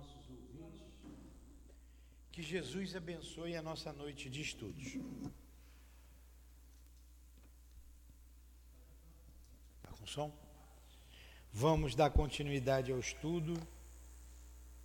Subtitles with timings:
[0.00, 0.86] nossos ouvintes.
[2.32, 4.96] Que Jesus abençoe a nossa noite de estudos.
[9.76, 10.32] Está com som?
[11.52, 13.54] Vamos dar continuidade ao estudo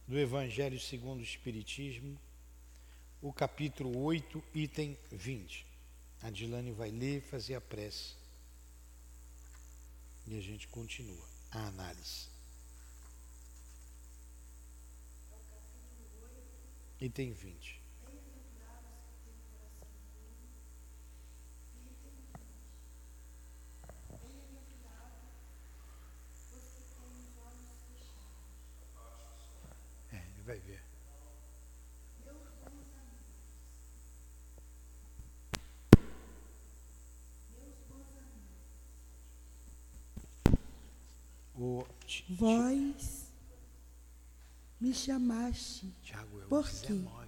[0.08, 2.20] do Evangelho segundo o Espiritismo,
[3.22, 5.66] o capítulo 8, item 20.
[6.24, 8.16] A Dilane vai ler e fazer a prece.
[10.28, 12.35] E a gente continua a análise.
[17.02, 17.82] Item 20.
[30.12, 30.82] É, ele vai ver.
[41.58, 41.86] O
[42.30, 43.25] Vós
[44.80, 46.88] me chamaste Tiago é Por quê?
[46.88, 47.28] 19.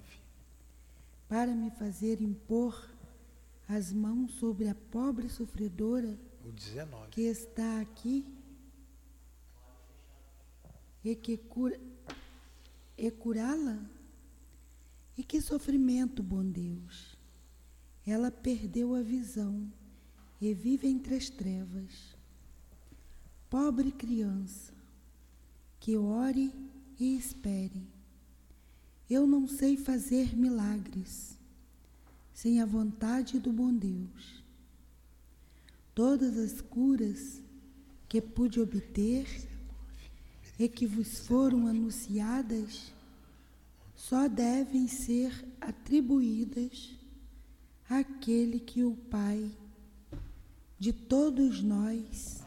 [1.28, 2.90] para me fazer impor
[3.68, 7.10] as mãos sobre a pobre sofredora O 19.
[7.12, 8.26] que está aqui
[11.04, 11.80] e que cura
[12.98, 13.80] e curá-la?
[15.18, 17.18] E que sofrimento, bom Deus!
[18.06, 19.72] Ela perdeu a visão
[20.40, 22.16] e vive entre as trevas.
[23.50, 24.74] Pobre criança,
[25.80, 26.54] que ore
[27.00, 27.88] e espere.
[29.10, 31.38] Eu não sei fazer milagres
[32.34, 34.44] sem a vontade do bom Deus.
[35.96, 37.42] Todas as curas
[38.08, 39.26] que pude obter
[40.60, 42.94] e que vos foram anunciadas
[43.96, 46.94] só devem ser atribuídas
[47.90, 49.52] àquele que o Pai
[50.80, 52.44] de todos nós,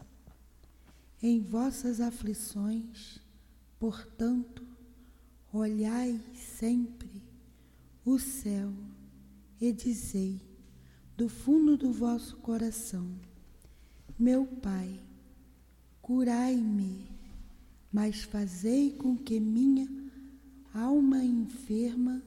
[1.20, 3.18] em vossas aflições,
[3.80, 4.62] portanto,
[5.50, 7.22] olhai sempre
[8.04, 8.70] o céu
[9.58, 10.38] e dizei
[11.16, 13.10] do fundo do vosso coração:
[14.18, 15.00] Meu Pai,
[16.02, 17.08] curai-me,
[17.90, 19.88] mas fazei com que minha
[20.74, 22.22] alma enferma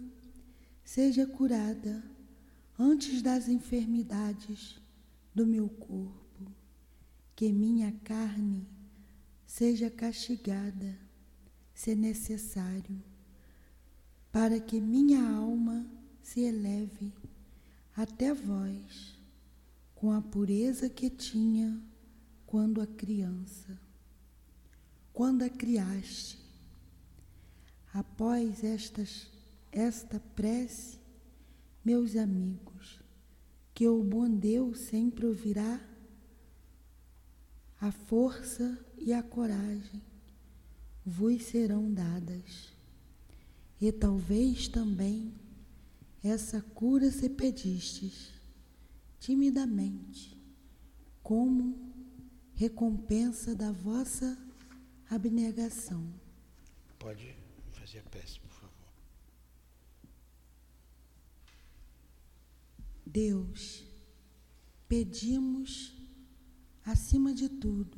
[0.84, 2.04] seja curada
[2.78, 4.82] antes das enfermidades
[5.36, 6.52] do meu corpo,
[7.36, 8.68] que minha carne
[9.46, 11.03] seja castigada,
[11.74, 13.02] se necessário,
[14.32, 15.86] para que minha alma
[16.22, 17.14] se eleve
[17.96, 19.18] até vós,
[19.96, 21.82] com a pureza que tinha
[22.46, 23.80] quando a criança,
[25.12, 26.40] quando a criaste.
[27.94, 29.28] Após estas,
[29.72, 31.00] esta prece,
[31.86, 33.00] meus amigos,
[33.74, 35.80] que o bom Deus sempre ouvirá
[37.80, 40.02] a força e a coragem
[41.06, 42.74] vos serão dadas.
[43.80, 45.34] E talvez também
[46.24, 48.32] essa cura se pedistes
[49.20, 50.38] timidamente,
[51.22, 51.94] como
[52.56, 54.38] recompensa da vossa
[55.10, 56.14] abnegação.
[57.00, 57.36] Pode
[57.72, 58.94] fazer a prece, por favor.
[63.06, 63.84] Deus,
[64.88, 65.94] pedimos,
[66.86, 67.98] acima de tudo,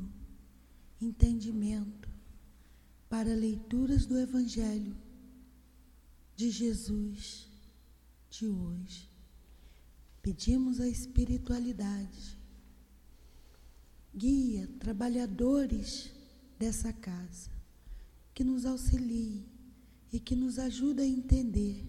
[0.99, 2.04] entendimento
[3.09, 4.95] para leituras do Evangelho
[6.35, 7.47] de Jesus
[8.29, 9.09] de hoje.
[10.21, 12.37] Pedimos a espiritualidade,
[14.13, 16.11] guia trabalhadores
[16.57, 17.51] dessa casa,
[18.33, 19.45] que nos auxilie
[20.11, 21.85] e que nos ajude a entender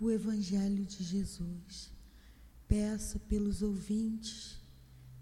[0.00, 1.92] o Evangelho de Jesus.
[2.66, 4.58] Peço pelos ouvintes,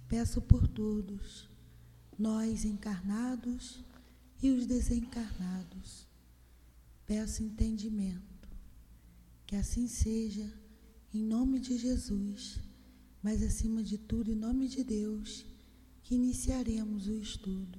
[0.09, 1.49] peço por todos,
[2.19, 3.83] nós encarnados
[4.43, 6.07] e os desencarnados.
[7.07, 8.49] Peço entendimento,
[9.47, 10.53] que assim seja,
[11.15, 12.59] em nome de Jesus,
[13.23, 15.45] mas acima de tudo, em nome de Deus,
[16.03, 17.79] que iniciaremos o estudo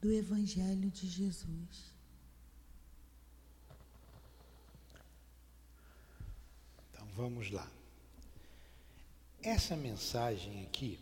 [0.00, 1.92] do Evangelho de Jesus.
[6.90, 7.70] Então vamos lá.
[9.42, 10.98] Essa mensagem aqui,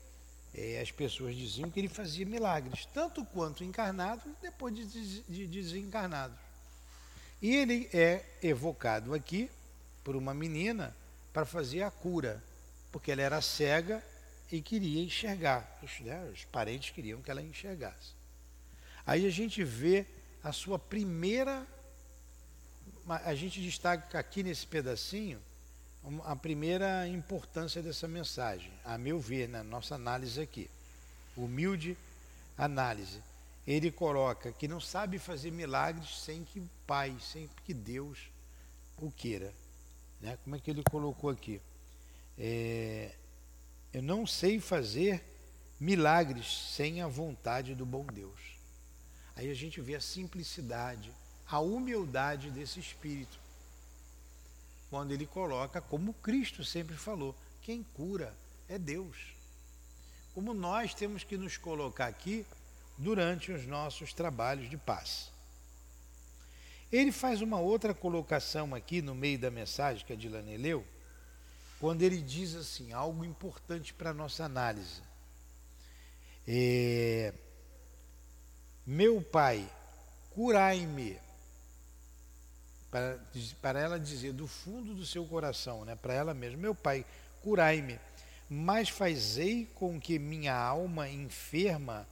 [0.54, 6.38] é, as pessoas diziam que ele fazia milagres, tanto quanto encarnados, depois de, de desencarnados.
[7.42, 9.50] E ele é evocado aqui
[10.02, 10.96] por uma menina
[11.34, 12.42] para fazer a cura,
[12.90, 14.02] porque ela era cega
[14.50, 15.78] e queria enxergar.
[15.82, 18.12] Os, né, os parentes queriam que ela enxergasse.
[19.06, 20.06] Aí a gente vê
[20.42, 21.66] a sua primeira.
[23.06, 25.40] A gente destaca aqui nesse pedacinho
[26.24, 30.70] a primeira importância dessa mensagem, a meu ver, na nossa análise aqui.
[31.36, 31.96] Humilde
[32.56, 33.22] análise.
[33.66, 38.18] Ele coloca que não sabe fazer milagres sem que o Pai, sem que Deus
[38.96, 39.52] o queira.
[40.20, 40.38] Né?
[40.42, 41.60] Como é que ele colocou aqui?
[42.38, 43.14] É,
[43.92, 45.24] eu não sei fazer
[45.80, 48.58] milagres sem a vontade do bom Deus.
[49.34, 51.12] Aí a gente vê a simplicidade,
[51.46, 53.38] a humildade desse espírito.
[54.90, 58.34] Quando ele coloca, como Cristo sempre falou, quem cura
[58.68, 59.16] é Deus.
[60.34, 62.46] Como nós temos que nos colocar aqui
[62.96, 65.30] durante os nossos trabalhos de paz.
[66.90, 70.84] Ele faz uma outra colocação aqui no meio da mensagem que a Dilane leu,
[71.80, 75.02] quando ele diz assim, algo importante para a nossa análise.
[76.46, 77.32] É,
[78.86, 79.70] meu pai,
[80.30, 81.18] curai-me,
[82.90, 83.20] para,
[83.60, 87.04] para ela dizer do fundo do seu coração, né, para ela mesma, meu pai,
[87.42, 88.00] curai-me,
[88.48, 92.08] mas fazei com que minha alma enferma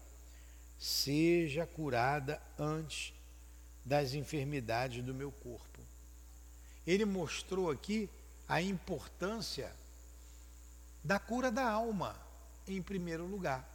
[0.79, 3.15] seja curada antes
[3.85, 5.81] das enfermidades do meu corpo.
[6.87, 8.11] Ele mostrou aqui
[8.49, 9.75] a importância
[11.03, 12.17] da cura da alma,
[12.67, 13.69] em primeiro lugar,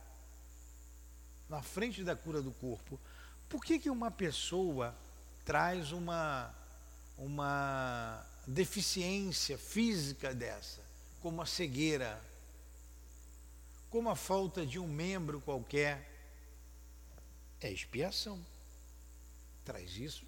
[1.50, 3.00] na frente da cura do corpo.
[3.50, 4.96] Por que, que uma pessoa
[5.44, 6.54] traz uma,
[7.18, 10.82] uma deficiência física dessa,
[11.22, 12.22] como a cegueira,
[13.90, 16.10] como a falta de um membro qualquer?
[17.60, 18.44] É expiação.
[19.66, 20.26] Traz isso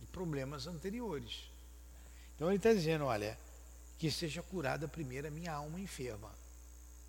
[0.00, 1.50] de problemas anteriores.
[2.34, 3.38] Então ele está dizendo: olha,
[3.98, 6.30] que seja curada primeiro a minha alma enferma.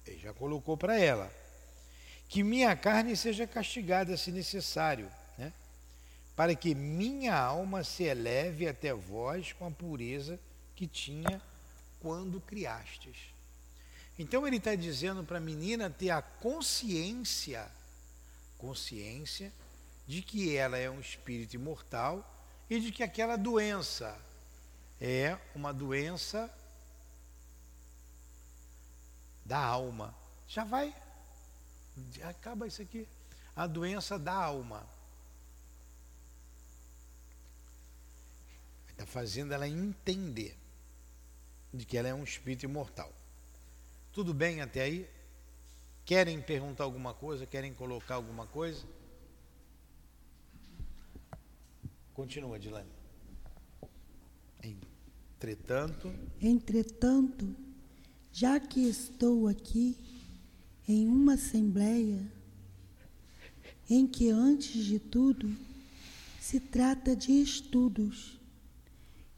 [0.06, 1.32] Ele já colocou para ela.
[2.30, 5.54] Que minha carne seja castigada, se necessário, né?
[6.36, 10.40] para que minha alma se eleve até vós com a pureza
[10.76, 11.42] que tinha
[12.00, 13.18] quando criastes.
[14.20, 17.70] Então ele está dizendo para a menina ter a consciência,
[18.58, 19.52] consciência
[20.08, 22.26] de que ela é um espírito imortal
[22.70, 24.18] e de que aquela doença
[25.00, 26.52] é uma doença
[29.48, 30.14] da alma.
[30.48, 30.94] Já vai.
[32.24, 33.08] Acaba isso aqui.
[33.56, 34.86] A doença da alma.
[38.90, 40.58] Está fazendo ela entender
[41.74, 43.12] de que ela é um espírito imortal.
[44.12, 45.10] Tudo bem até aí?
[46.04, 47.46] Querem perguntar alguma coisa?
[47.46, 48.86] Querem colocar alguma coisa?
[52.14, 52.92] Continua, Dilane.
[54.64, 56.12] Entretanto.
[56.42, 57.67] Entretanto
[58.32, 59.98] já que estou aqui
[60.88, 62.32] em uma assembleia
[63.90, 65.56] em que, antes de tudo,
[66.40, 68.40] se trata de estudos,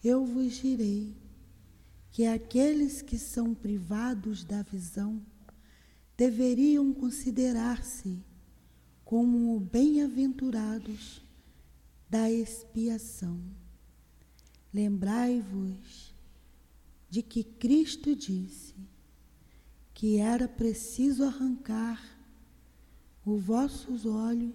[0.03, 1.15] eu vos direi
[2.11, 5.21] que aqueles que são privados da visão
[6.17, 8.19] deveriam considerar-se
[9.05, 11.21] como bem-aventurados
[12.09, 13.39] da expiação.
[14.73, 16.08] Lembrai-vos
[17.09, 18.75] de que Cristo disse
[19.93, 22.19] que era preciso arrancar
[23.25, 24.53] os vossos olhos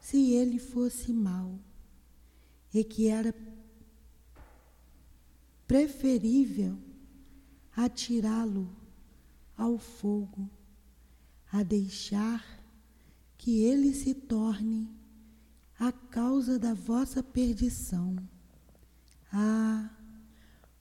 [0.00, 1.58] se ele fosse mau,
[2.72, 3.34] e que era
[5.66, 6.78] preferível
[7.74, 8.70] atirá-lo
[9.56, 10.48] ao fogo,
[11.50, 12.62] a deixar
[13.36, 14.88] que ele se torne
[15.78, 18.16] a causa da vossa perdição.
[19.32, 19.90] Ah,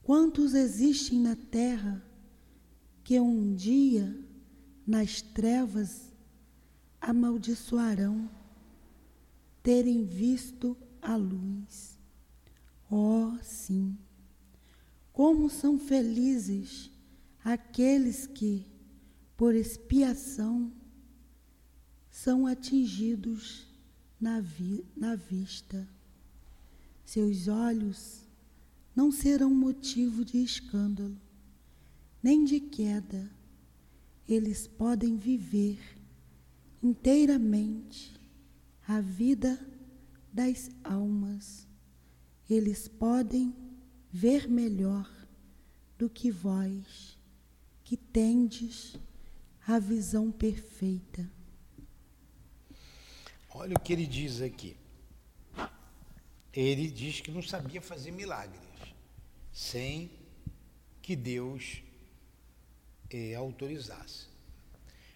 [0.06, 2.00] quantos existem na terra
[3.04, 4.16] que um dia
[4.86, 6.14] nas trevas
[7.02, 8.30] amaldiçoarão
[9.64, 11.98] terem visto a luz.
[12.90, 13.98] Oh, sim!
[15.12, 16.92] Como são felizes
[17.44, 18.64] aqueles que,
[19.36, 20.72] por expiação,
[22.12, 23.66] são atingidos
[24.22, 25.90] na, vi na vista.
[27.04, 28.25] Seus olhos
[28.96, 31.20] não serão motivo de escândalo
[32.26, 33.30] nem de queda,
[34.28, 35.78] eles podem viver
[36.82, 38.20] inteiramente
[38.88, 39.64] a vida
[40.34, 41.68] das almas.
[42.50, 43.56] Eles podem
[44.12, 45.08] ver melhor
[46.00, 47.16] do que vós,
[47.84, 48.96] que tendes
[49.68, 51.32] a visão perfeita.
[53.52, 54.76] Olha o que ele diz aqui.
[56.52, 58.65] Ele diz que não sabia fazer milagres
[59.56, 60.12] sem
[61.02, 61.82] que Deus
[63.10, 64.28] eh, autorizasse.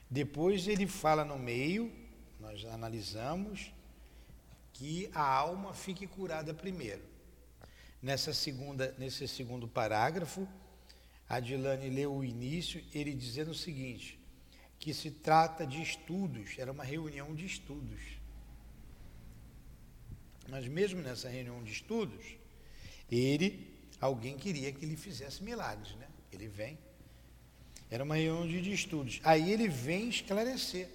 [0.10, 1.91] Depois ele fala no meio,
[2.39, 3.74] nós analisamos,
[4.72, 7.03] que a alma fique curada primeiro.
[8.01, 10.48] Nessa segunda, nesse segundo parágrafo,
[11.27, 14.17] Adilane leu o início, ele dizendo o seguinte,
[14.79, 18.00] que se trata de estudos, era uma reunião de estudos.
[20.48, 22.38] Mas mesmo nessa reunião de estudos,
[23.12, 26.07] ele, alguém queria que ele fizesse milagres, né?
[26.31, 26.77] Ele vem.
[27.89, 29.19] Era uma reunião de estudos.
[29.23, 30.89] Aí ele vem esclarecer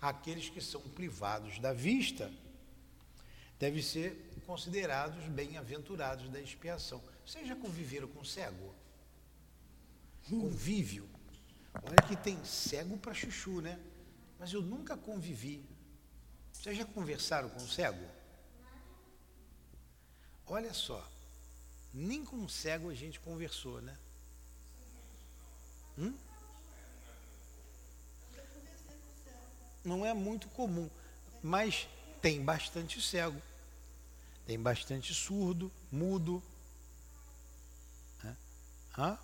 [0.00, 2.30] aqueles que são privados da vista
[3.58, 7.02] devem ser considerados bem-aventurados da expiação.
[7.26, 8.74] Vocês já conviveram com cego?
[10.28, 11.08] Convívio.
[11.82, 13.78] Olha que tem cego para chuchu, né?
[14.38, 15.64] Mas eu nunca convivi.
[16.52, 18.06] Vocês já conversaram com cego?
[20.46, 21.06] Olha só,
[21.92, 23.96] nem com cego a gente conversou, né?
[25.98, 26.14] Hum?
[29.84, 30.88] Não é muito comum,
[31.42, 31.88] mas
[32.20, 33.40] tem bastante cego,
[34.46, 36.42] tem bastante surdo, mudo.
[38.98, 39.16] Hã?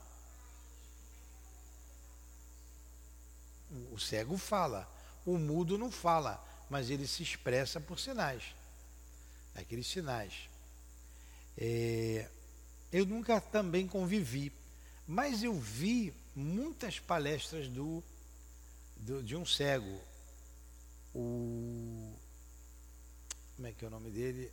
[3.91, 4.89] O cego fala,
[5.27, 6.41] o mudo não fala,
[6.71, 8.55] mas ele se expressa por sinais.
[9.53, 10.49] Aqueles sinais.
[11.59, 12.31] É,
[12.95, 14.53] eu nunca também convivi,
[15.05, 18.05] mas eu vi muitas palestras do,
[18.99, 20.01] do, de um cego.
[21.13, 22.15] O,
[23.57, 24.49] como é que é o nome dele?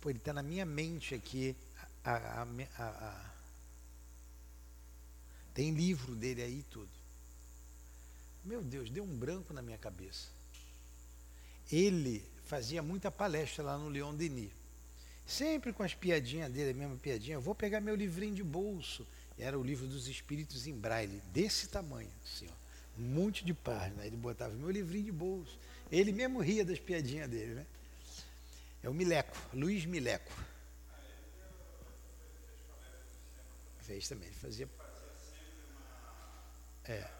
[0.00, 1.56] Pô, ele está na minha mente aqui.
[2.04, 3.30] A, a, a,
[5.52, 6.92] tem livro dele aí tudo.
[8.44, 10.28] Meu Deus, deu um branco na minha cabeça.
[11.68, 14.50] Ele fazia muita palestra lá no Leon Denis.
[15.26, 17.38] Sempre com as piadinhas dele, a mesma piadinha.
[17.38, 19.06] Vou pegar meu livrinho de bolso.
[19.38, 22.64] Era o livro dos Espíritos em braille, desse tamanho, assim, ó
[22.98, 24.04] um monte de página.
[24.04, 25.58] Ele botava meu livrinho de bolso.
[25.90, 27.66] Ele mesmo ria das piadinhas dele, né?
[28.82, 30.32] É o Mileco, Luiz Mileco.
[33.80, 34.68] Fez também, fazia.
[36.84, 37.10] É.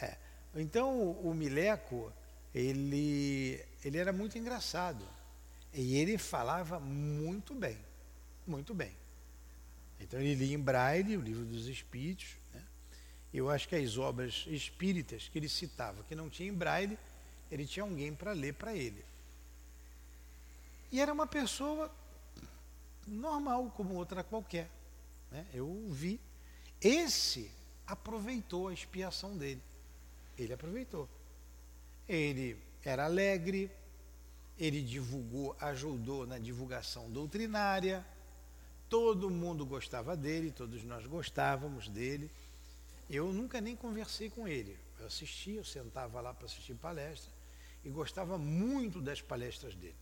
[0.00, 0.18] é.
[0.54, 2.12] Então o Mileco,
[2.54, 5.04] ele, ele era muito engraçado.
[5.72, 7.78] E ele falava muito bem.
[8.46, 8.92] Muito bem.
[10.00, 12.36] Então ele lia em braille o livro dos Espíritos.
[12.54, 12.62] Né?
[13.32, 16.98] Eu acho que as obras espíritas que ele citava, que não tinha em braille,
[17.50, 19.04] ele tinha alguém para ler para ele.
[20.90, 21.94] E era uma pessoa
[23.06, 24.70] normal, como outra qualquer.
[25.30, 25.46] Né?
[25.52, 26.18] Eu vi.
[26.80, 27.50] Esse
[27.86, 29.62] aproveitou a expiação dele.
[30.38, 31.08] Ele aproveitou.
[32.08, 33.70] Ele era alegre,
[34.58, 38.06] ele divulgou, ajudou na divulgação doutrinária
[38.88, 42.30] Todo mundo gostava dele, todos nós gostávamos dele.
[43.08, 44.76] Eu nunca nem conversei com ele.
[44.98, 47.30] Eu assistia, eu sentava lá para assistir palestra
[47.84, 49.94] e gostava muito das palestras dele.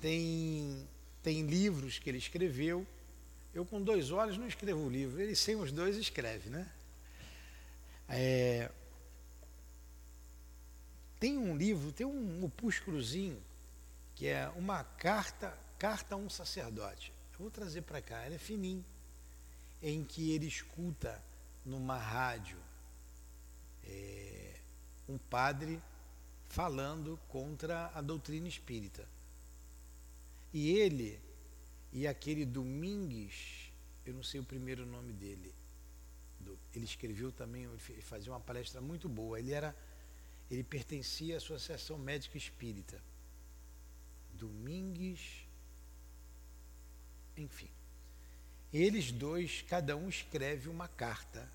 [0.00, 0.88] Tem,
[1.22, 2.86] tem livros que ele escreveu.
[3.52, 6.70] Eu com dois olhos não escrevo o livro, ele sem os dois escreve, né?
[8.08, 8.70] É,
[11.18, 13.42] tem um livro, tem um opúsculozinho
[14.14, 17.12] que é uma carta, carta a um sacerdote.
[17.32, 18.84] Eu vou trazer para cá, ele é fininho,
[19.82, 21.22] em que ele escuta
[21.64, 22.58] numa rádio
[23.84, 24.60] é,
[25.08, 25.82] um padre
[26.48, 29.06] falando contra a doutrina espírita.
[30.52, 31.20] E ele
[31.92, 33.70] e aquele Domingues,
[34.04, 35.54] eu não sei o primeiro nome dele,
[36.74, 39.38] ele escreveu também, ele fazia uma palestra muito boa.
[39.38, 39.76] Ele era,
[40.50, 43.00] ele pertencia à Associação Médica Espírita.
[44.34, 45.46] Domingues
[47.36, 47.68] enfim.
[48.72, 51.48] Eles dois, cada um escreve uma carta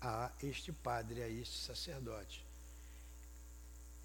[0.00, 2.44] a este padre, a este sacerdote,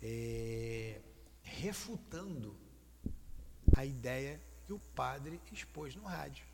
[0.02, 1.00] é,
[1.44, 2.56] refutando
[3.76, 6.46] a ideia que o padre expôs no rádio.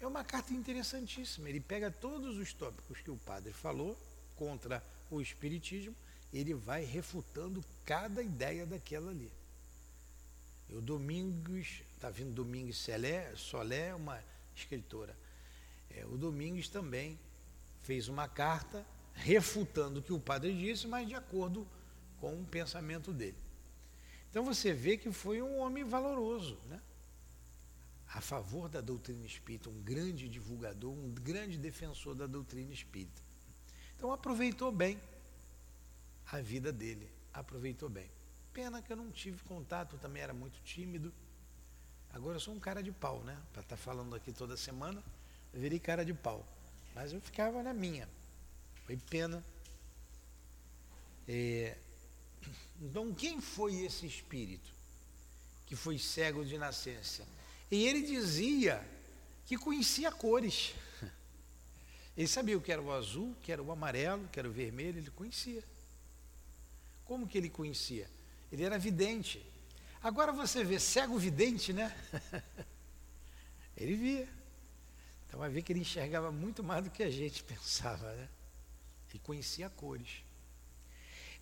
[0.00, 1.48] É uma carta interessantíssima.
[1.48, 3.96] Ele pega todos os tópicos que o padre falou
[4.34, 5.94] contra o Espiritismo,
[6.32, 9.30] ele vai refutando cada ideia daquela ali.
[10.68, 14.22] E o Domingos, está vindo Domingos Solé, Solé, uma
[14.56, 15.14] escritora.
[15.90, 17.18] É, o Domingos também
[17.82, 21.66] fez uma carta refutando o que o padre disse, mas de acordo
[22.20, 23.36] com o pensamento dele.
[24.30, 26.80] Então você vê que foi um homem valoroso, né?
[28.12, 33.22] A favor da doutrina espírita, um grande divulgador, um grande defensor da doutrina espírita.
[33.96, 35.00] Então aproveitou bem
[36.32, 38.10] a vida dele, aproveitou bem.
[38.52, 41.12] Pena que eu não tive contato, também era muito tímido.
[42.12, 43.38] Agora eu sou um cara de pau, né?
[43.52, 45.02] Para estar tá falando aqui toda semana,
[45.52, 46.44] eu virei cara de pau.
[46.94, 48.08] Mas eu ficava na minha.
[48.86, 49.44] Foi pena.
[51.28, 51.76] É...
[52.80, 54.72] Então, quem foi esse espírito
[55.66, 57.24] que foi cego de nascença?
[57.70, 58.84] E ele dizia
[59.46, 60.74] que conhecia cores.
[62.16, 64.98] Ele sabia o que era o azul, que era o amarelo, que era o vermelho,
[64.98, 65.62] ele conhecia.
[67.04, 68.08] Como que ele conhecia?
[68.52, 69.44] Ele era vidente.
[70.02, 71.94] Agora você vê cego vidente, né?
[73.76, 74.28] ele via.
[75.26, 78.28] Então vai ver que ele enxergava muito mais do que a gente pensava, né?
[79.10, 80.22] Ele conhecia cores.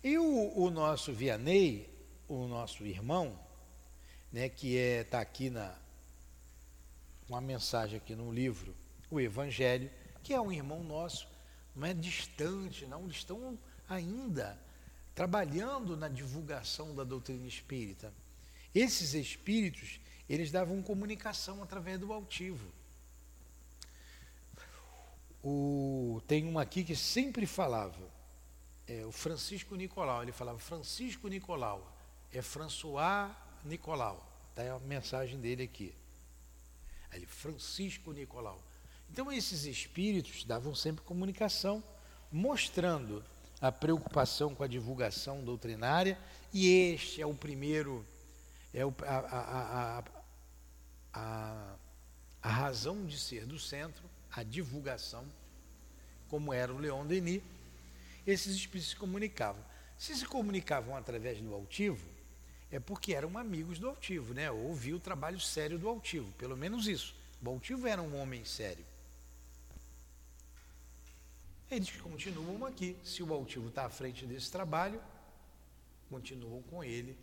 [0.03, 1.89] E o, o nosso Vianney,
[2.27, 3.37] o nosso irmão,
[4.31, 5.75] né, que está é, tá aqui na,
[7.29, 8.75] uma mensagem aqui no livro,
[9.09, 9.89] o Evangelho,
[10.23, 11.27] que é um irmão nosso,
[11.75, 13.57] não é distante, não, eles estão
[13.87, 14.59] ainda
[15.13, 18.13] trabalhando na divulgação da doutrina espírita.
[18.73, 22.71] Esses espíritos, eles davam comunicação através do altivo.
[25.43, 28.09] O, tem um aqui que sempre falava,
[28.87, 31.95] é, o Francisco Nicolau, ele falava Francisco Nicolau,
[32.33, 33.31] é François
[33.63, 35.93] Nicolau, está a mensagem dele aqui.
[37.11, 38.61] Aí, Francisco Nicolau.
[39.11, 41.83] Então, esses espíritos davam sempre comunicação,
[42.31, 43.23] mostrando
[43.59, 46.17] a preocupação com a divulgação doutrinária,
[46.53, 48.05] e este é o primeiro,
[48.73, 50.03] é o, a, a,
[51.13, 51.75] a,
[52.41, 55.25] a, razão de ser do centro, a divulgação,
[56.29, 57.41] como era o Leon Denis,
[58.25, 59.63] esses espíritos se comunicavam.
[59.97, 62.07] Se se comunicavam através do altivo,
[62.71, 64.51] é porque eram amigos do altivo, né?
[64.51, 67.15] Ouviu o trabalho sério do altivo, pelo menos isso.
[67.41, 68.85] O altivo era um homem sério.
[71.71, 72.95] Eles continuam aqui.
[73.03, 75.01] Se o altivo está à frente desse trabalho,
[76.09, 77.17] continuam com ele.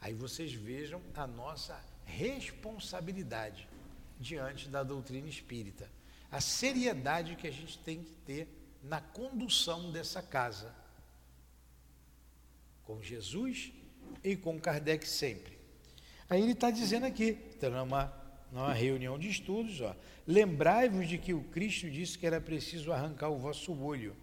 [0.00, 3.68] Aí vocês vejam a nossa responsabilidade
[4.18, 5.90] diante da doutrina espírita.
[6.30, 8.48] A seriedade que a gente tem que ter
[8.82, 10.74] na condução dessa casa.
[12.84, 13.72] Com Jesus
[14.24, 15.54] e com Kardec sempre.
[16.28, 18.12] Aí ele está dizendo aqui, está numa,
[18.50, 19.82] numa reunião de estudos,
[20.26, 24.16] lembrai-vos de que o Cristo disse que era preciso arrancar o vosso olho,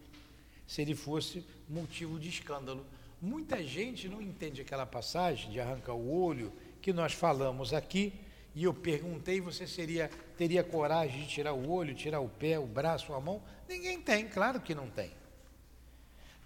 [0.66, 2.86] se ele fosse motivo de escândalo.
[3.22, 8.14] Muita gente não entende aquela passagem de arrancar o olho que nós falamos aqui,
[8.56, 12.66] e eu perguntei, você seria teria coragem de tirar o olho, tirar o pé, o
[12.66, 13.42] braço, a mão?
[13.70, 15.12] Ninguém tem, claro que não tem.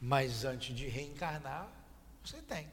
[0.01, 1.71] Mas antes de reencarnar,
[2.21, 2.67] você tem.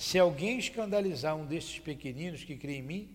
[0.00, 3.14] Se alguém escandalizar um desses pequeninos que crê em mim,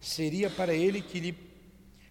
[0.00, 1.36] seria para ele que lhe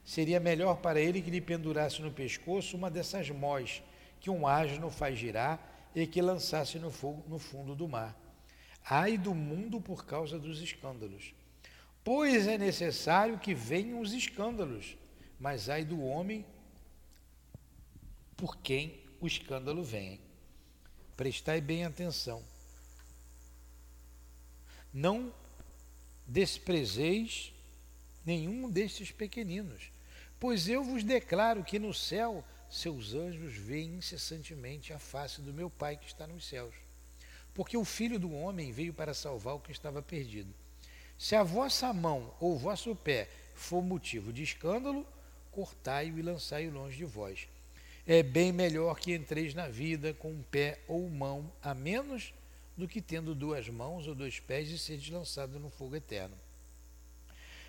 [0.03, 3.81] seria melhor para ele que lhe pendurasse no pescoço uma dessas mós
[4.19, 8.13] que um asno faz girar e que lançasse no fogo no fundo do mar.
[8.83, 11.33] Ai do mundo por causa dos escândalos.
[12.03, 14.97] Pois é necessário que venham os escândalos,
[15.39, 16.45] mas ai do homem
[18.43, 20.19] por quem o escândalo vem.
[21.15, 22.43] Prestai bem atenção.
[24.93, 25.33] Não
[26.27, 27.53] desprezeis
[28.25, 29.89] nenhum destes pequeninos,
[30.41, 35.69] pois eu vos declaro que no céu seus anjos veem incessantemente a face do meu
[35.69, 36.75] Pai que está nos céus.
[37.53, 40.53] Porque o Filho do Homem veio para salvar o que estava perdido.
[41.17, 45.07] Se a vossa mão ou o vosso pé for motivo de escândalo,
[45.49, 47.47] cortai-o e lançai-o longe de vós
[48.05, 52.33] é bem melhor que entreis na vida com um pé ou mão a menos
[52.75, 56.35] do que tendo duas mãos ou dois pés e seres lançado no fogo eterno.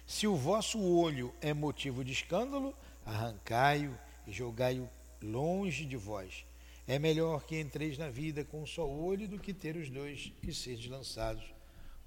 [0.07, 4.88] Se o vosso olho é motivo de escândalo, arrancai-o e jogai-o
[5.23, 6.44] longe de vós.
[6.87, 10.33] É melhor que entreis na vida com um só olho do que ter os dois
[10.42, 11.44] e seres lançados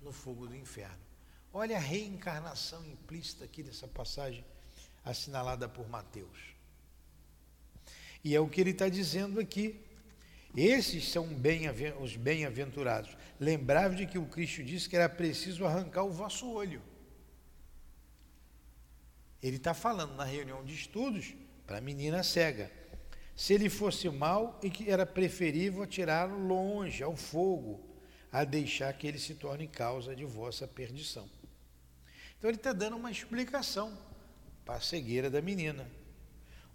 [0.02, 1.00] no fogo do inferno.
[1.54, 4.46] Olha a reencarnação implícita aqui dessa passagem
[5.04, 6.57] assinalada por Mateus.
[8.24, 9.80] E é o que ele está dizendo aqui.
[10.56, 11.64] Esses são bem,
[12.02, 13.16] os bem-aventurados.
[13.40, 16.82] Lembrava de que o Cristo disse que era preciso arrancar o vosso olho.
[19.42, 22.72] Ele está falando na reunião de estudos para a menina cega.
[23.36, 27.88] se ele fosse mal e que era preferível atirá-lo longe, ao fogo,
[28.32, 31.30] a deixar que ele se torne causa de vossa perdição.
[32.38, 33.96] Então ele está dando uma explicação
[34.66, 35.88] para a cegueira da menina.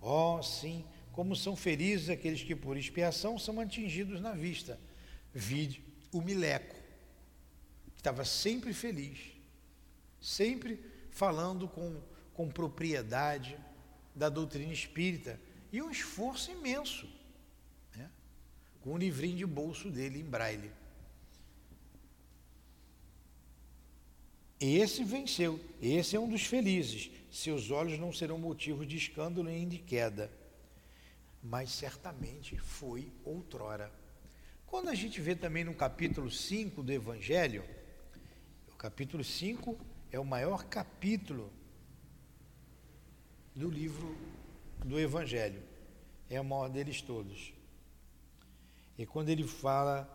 [0.00, 4.80] Oh, sim, como são felizes aqueles que por expiação são atingidos na vista.
[5.32, 6.74] Vide o Mileco,
[7.94, 9.18] que estava sempre feliz,
[10.20, 12.00] sempre falando com,
[12.34, 13.56] com propriedade
[14.14, 15.38] da doutrina espírita
[15.70, 17.08] e um esforço imenso,
[17.94, 18.10] né?
[18.80, 20.70] com o livrinho de bolso dele em braille.
[24.58, 27.10] Esse venceu, esse é um dos felizes.
[27.32, 30.30] Seus olhos não serão motivo de escândalo nem de queda,
[31.42, 33.92] mas certamente foi outrora.
[34.66, 37.64] Quando a gente vê também no capítulo 5 do Evangelho,
[38.72, 39.76] o capítulo 5
[40.10, 41.52] é o maior capítulo
[43.54, 44.16] do livro
[44.84, 45.62] do Evangelho.
[46.30, 47.52] É o maior deles todos.
[48.96, 50.08] E quando ele fala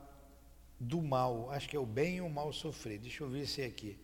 [0.80, 3.00] do mal, acho que é o bem e o mal sofrer.
[3.00, 3.98] Deixa eu ver se é aqui.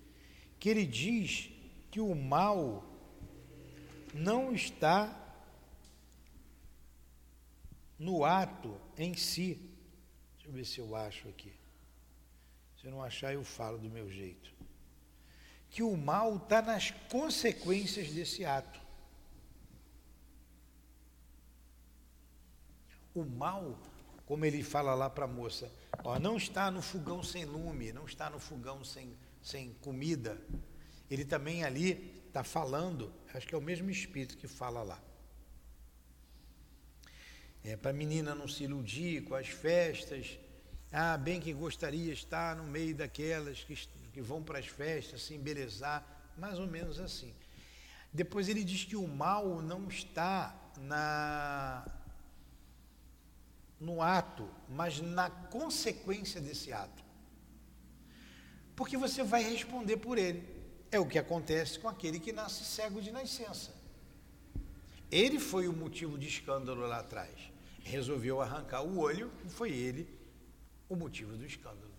[0.60, 1.50] Que ele diz
[1.90, 2.84] que o mal
[4.14, 5.23] não está
[8.04, 9.56] no ato em si.
[10.36, 11.54] Deixa eu ver se eu acho aqui.
[12.78, 14.54] Se eu não achar, eu falo do meu jeito.
[15.70, 18.82] Que o mal está nas consequências desse ato.
[23.16, 23.80] O mal,
[24.26, 25.72] como ele fala lá para a moça,
[26.04, 30.42] ó, não está no fogão sem lume, não está no fogão sem, sem comida.
[31.10, 35.02] Ele também ali está falando, acho que é o mesmo espírito que fala lá.
[37.64, 40.38] É, para a menina não se iludir com as festas.
[40.92, 43.76] Ah, bem que gostaria estar no meio daquelas que,
[44.14, 46.06] que vão para as festas, se embelezar,
[46.38, 47.34] mais ou menos assim.
[48.12, 51.86] Depois ele diz que o mal não está na
[53.80, 57.04] no ato, mas na consequência desse ato.
[58.76, 60.48] Porque você vai responder por ele.
[60.90, 63.74] É o que acontece com aquele que nasce cego de nascença.
[65.12, 67.53] Ele foi o motivo de escândalo lá atrás.
[67.84, 70.08] Resolveu arrancar o olho e foi ele
[70.90, 71.94] o motivo do escândalo.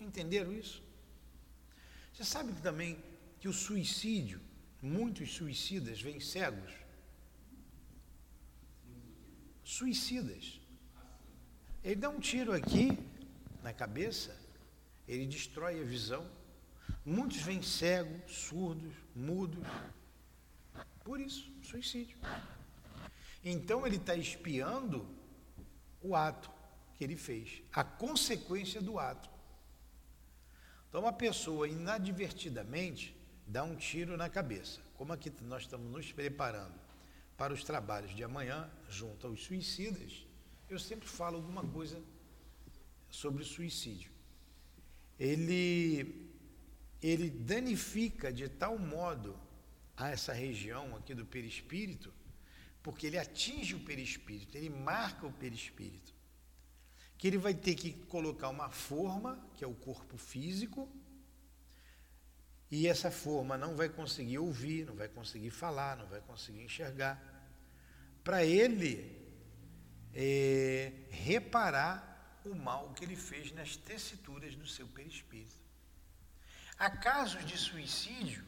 [0.00, 0.82] Entenderam isso?
[2.12, 3.02] Você sabe também
[3.38, 4.40] que o suicídio,
[4.80, 6.72] muitos suicidas vêm cegos?
[9.64, 10.60] Suicidas.
[11.82, 12.98] Ele dá um tiro aqui
[13.62, 14.36] na cabeça,
[15.06, 16.28] ele destrói a visão
[17.04, 19.66] Muitos vêm cegos, surdos, mudos.
[21.04, 22.16] Por isso, suicídio.
[23.44, 25.06] Então ele está espiando
[26.00, 26.50] o ato
[26.96, 29.28] que ele fez, a consequência do ato.
[30.88, 34.80] Então, uma pessoa inadvertidamente dá um tiro na cabeça.
[34.94, 36.78] Como aqui nós estamos nos preparando
[37.36, 40.26] para os trabalhos de amanhã, junto aos suicidas,
[40.68, 42.00] eu sempre falo alguma coisa
[43.08, 44.12] sobre o suicídio.
[45.18, 46.30] Ele
[47.02, 49.36] ele danifica de tal modo
[49.96, 52.14] a essa região aqui do perispírito,
[52.82, 56.12] porque ele atinge o perispírito, ele marca o perispírito,
[57.16, 60.90] que ele vai ter que colocar uma forma, que é o corpo físico,
[62.70, 67.22] e essa forma não vai conseguir ouvir, não vai conseguir falar, não vai conseguir enxergar.
[68.24, 69.22] Para ele
[70.14, 75.54] é, reparar o mal que ele fez nas tessituras do seu perispírito.
[76.78, 78.44] Há casos de suicídio,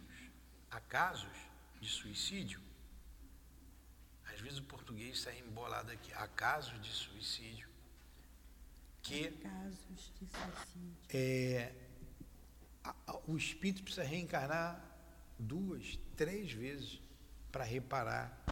[0.70, 1.36] há casos
[1.80, 2.63] de suicídio,
[4.44, 7.68] vezes o português sai embolado aqui, há casos de suicídio
[9.04, 10.96] que casos de suicídio.
[11.10, 11.72] É,
[12.82, 14.82] a, a, o espírito precisa reencarnar
[15.38, 17.00] duas, três vezes
[17.52, 18.44] para reparar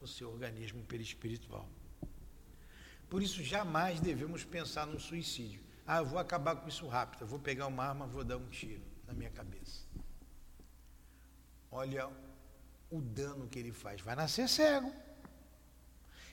[0.00, 1.68] o seu organismo perispiritual.
[3.08, 5.62] Por isso, jamais devemos pensar no suicídio.
[5.86, 8.48] Ah, eu vou acabar com isso rápido, eu vou pegar uma arma, vou dar um
[8.48, 9.86] tiro na minha cabeça.
[11.70, 12.10] Olha
[12.90, 14.00] o dano que ele faz.
[14.00, 14.92] Vai nascer cego.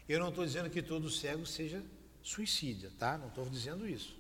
[0.08, 1.84] Eu não estou dizendo que todo cego seja
[2.22, 3.18] suicídio, tá?
[3.18, 4.16] Não estou dizendo isso.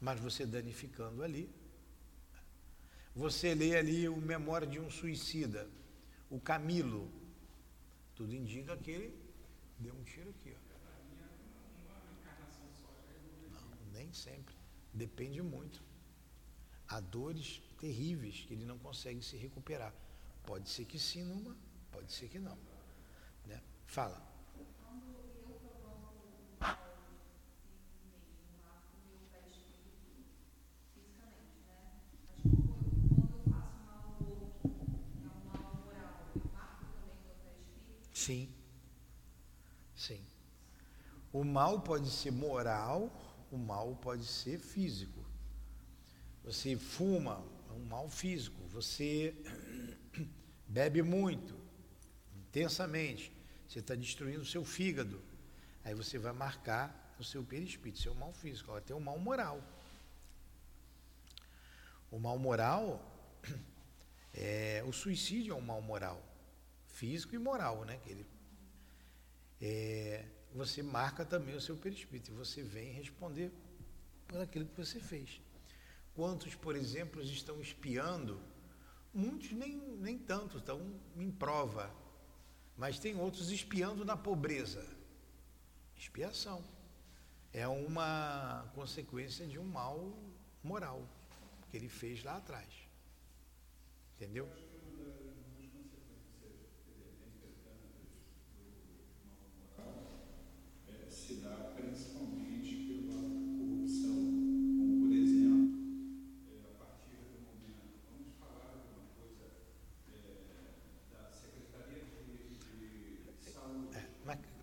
[0.00, 1.48] Mas você danificando ali.
[3.14, 5.68] Você lê ali o Memória de um Suicida,
[6.30, 7.10] o Camilo.
[8.14, 9.14] Tudo indica que ele
[9.78, 10.54] deu um tiro aqui.
[10.56, 10.62] Ó.
[13.52, 14.54] Não, nem sempre.
[14.94, 15.82] Depende muito.
[16.88, 19.94] Há dores terríveis que ele não consegue se recuperar.
[20.44, 21.54] Pode ser que sim numa,
[21.90, 22.58] pode ser que não.
[23.46, 23.62] Né?
[23.86, 24.31] Fala.
[38.22, 38.48] Sim,
[39.96, 40.24] sim.
[41.32, 43.10] O mal pode ser moral,
[43.50, 45.24] o mal pode ser físico.
[46.44, 48.60] Você fuma, é um mal físico.
[48.68, 49.34] Você
[50.68, 51.58] bebe muito,
[52.36, 53.32] intensamente.
[53.66, 55.20] Você está destruindo o seu fígado.
[55.82, 58.70] Aí você vai marcar o seu perispírito, seu mal físico.
[58.70, 59.60] Agora tem o mal moral.
[62.08, 62.84] O mal moral,
[64.32, 66.31] é, o suicídio é um mal moral,
[67.02, 67.98] físico e moral, né?
[68.04, 68.26] Que ele,
[69.60, 73.50] é, você marca também o seu perispírito e você vem responder
[74.28, 75.40] por aquilo que você fez.
[76.14, 78.40] Quantos, por exemplo, estão espiando?
[79.12, 80.80] Muitos nem, nem tanto, estão
[81.16, 81.92] em prova.
[82.76, 84.86] Mas tem outros espiando na pobreza.
[85.96, 86.64] Expiação.
[87.52, 90.16] É uma consequência de um mal
[90.62, 91.04] moral
[91.68, 92.72] que ele fez lá atrás.
[94.14, 94.48] Entendeu?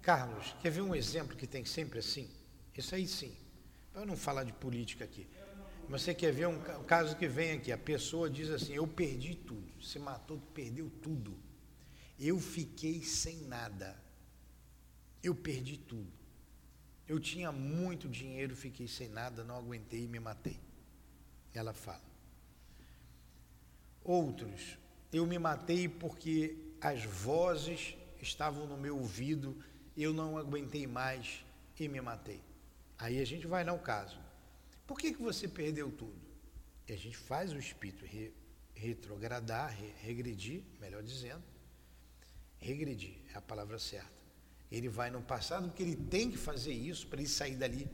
[0.09, 2.27] Carlos, quer ver um exemplo que tem sempre assim?
[2.75, 3.31] Isso aí sim.
[3.93, 5.27] Para não falar de política aqui.
[5.87, 7.71] Você quer ver um, um caso que vem aqui?
[7.71, 9.71] A pessoa diz assim: Eu perdi tudo.
[9.79, 11.37] Se matou, perdeu tudo.
[12.19, 14.01] Eu fiquei sem nada.
[15.21, 16.11] Eu perdi tudo.
[17.07, 20.59] Eu tinha muito dinheiro, fiquei sem nada, não aguentei e me matei.
[21.53, 22.01] Ela fala.
[24.03, 24.75] Outros,
[25.13, 29.55] eu me matei porque as vozes estavam no meu ouvido
[30.03, 31.43] eu não aguentei mais
[31.79, 32.41] e me matei.
[32.97, 34.17] Aí a gente vai no caso.
[34.85, 36.19] Por que, que você perdeu tudo?
[36.87, 38.33] E a gente faz o espírito re,
[38.73, 41.43] retrogradar, re, regredir, melhor dizendo.
[42.59, 44.19] Regredir é a palavra certa.
[44.71, 47.87] Ele vai no passado porque ele tem que fazer isso para ele sair dali.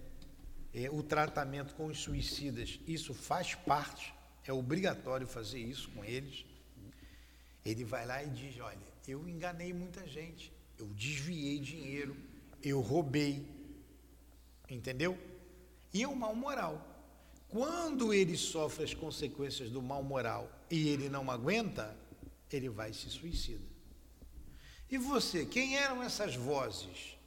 [0.74, 4.14] É, o tratamento com os suicidas, isso faz parte,
[4.46, 6.46] é obrigatório fazer isso com eles.
[7.66, 12.16] Ele vai lá e diz: Olha, eu enganei muita gente, eu desviei dinheiro,
[12.62, 13.46] eu roubei,
[14.70, 15.18] entendeu?
[15.94, 16.86] E é um mal moral.
[17.48, 21.96] Quando ele sofre as consequências do mal moral e ele não aguenta,
[22.52, 23.64] ele vai se suicida.
[24.90, 27.18] E você, quem eram essas vozes?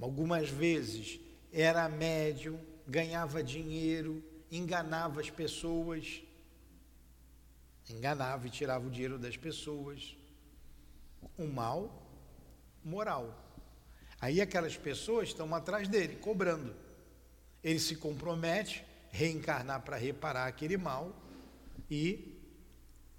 [0.00, 1.20] Algumas vezes
[1.52, 6.22] era médium, ganhava dinheiro, enganava as pessoas,
[7.88, 10.16] enganava e tirava o dinheiro das pessoas
[11.38, 12.02] um mal
[12.84, 13.38] moral.
[14.20, 16.74] Aí aquelas pessoas estão atrás dele, cobrando.
[17.62, 21.14] Ele se compromete reencarnar para reparar aquele mal
[21.90, 22.40] e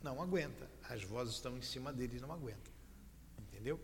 [0.01, 0.69] não aguenta.
[0.89, 2.71] As vozes estão em cima dele e não aguenta.
[3.37, 3.79] Entendeu?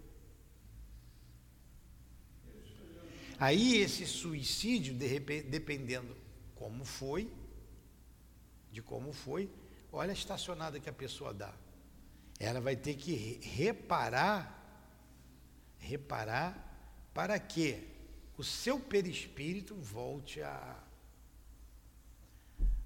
[3.40, 6.16] Aí esse suicídio, de repente, dependendo
[6.56, 7.32] como foi,
[8.72, 9.50] de como foi,
[9.92, 11.54] olha a estacionada que a pessoa dá
[12.40, 14.64] ela vai ter que reparar,
[15.78, 16.56] reparar
[17.14, 17.86] para que
[18.38, 20.78] o seu perispírito volte a,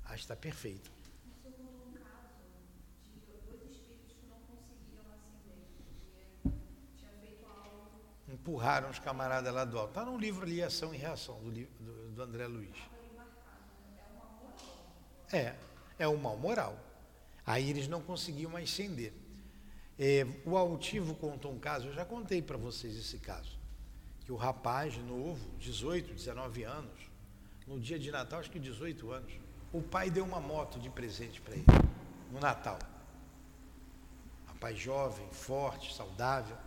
[0.05, 0.91] a estar perfeito.
[8.27, 9.89] Empurraram os camaradas lá do alto.
[9.89, 12.75] Está no livro ali, Ação e Reação, do, do, do André Luiz.
[15.31, 15.55] É,
[15.99, 16.75] é o mal moral.
[17.45, 19.13] Aí eles não conseguiam ascender.
[19.97, 23.57] É, o Altivo contou um caso, eu já contei para vocês esse caso,
[24.25, 26.99] que o rapaz novo, 18, 19 anos,
[27.67, 29.31] no dia de Natal, acho que 18 anos,
[29.71, 31.65] o pai deu uma moto de presente para ele,
[32.31, 32.79] no Natal.
[34.47, 36.57] Rapaz jovem, forte, saudável.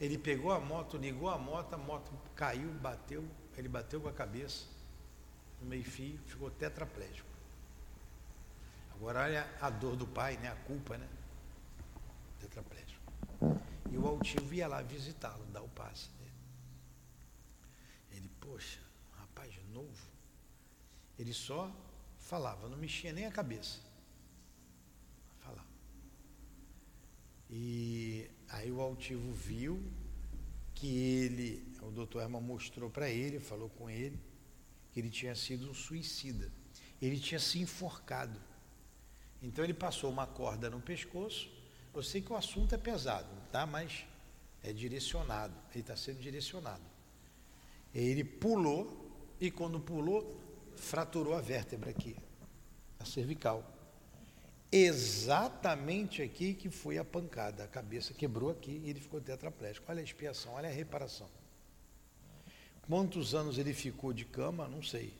[0.00, 3.24] Ele pegou a moto, ligou a moto, a moto caiu, bateu,
[3.56, 4.66] ele bateu com a cabeça
[5.60, 7.28] no meio-fio, ficou tetraplégico.
[8.94, 10.48] Agora olha a dor do pai, né?
[10.48, 11.06] A culpa, né?
[12.44, 13.02] Tetraplégico.
[13.90, 16.30] E o altivo ia lá visitá-lo, dar o passe dele.
[18.12, 18.80] Ele, poxa,
[19.12, 20.08] rapaz novo.
[21.18, 21.74] Ele só
[22.18, 23.80] falava, não mexia nem a cabeça.
[25.38, 25.66] Falava.
[27.50, 29.82] E aí o altivo viu
[30.74, 34.18] que ele, o doutor Herman mostrou para ele, falou com ele,
[34.92, 36.50] que ele tinha sido um suicida.
[37.00, 38.40] Ele tinha se enforcado.
[39.42, 41.53] Então ele passou uma corda no pescoço
[41.94, 43.64] eu sei que o assunto é pesado, tá?
[43.66, 44.04] Mas
[44.62, 45.54] é direcionado.
[45.72, 46.82] Ele está sendo direcionado.
[47.94, 50.40] Ele pulou e quando pulou,
[50.76, 52.16] fraturou a vértebra aqui,
[52.98, 53.70] a cervical.
[54.72, 57.62] Exatamente aqui que foi a pancada.
[57.62, 59.86] A cabeça quebrou aqui e ele ficou tetraplégico.
[59.88, 61.28] Olha a expiação, olha a reparação.
[62.88, 65.14] Quantos anos ele ficou de cama, não sei.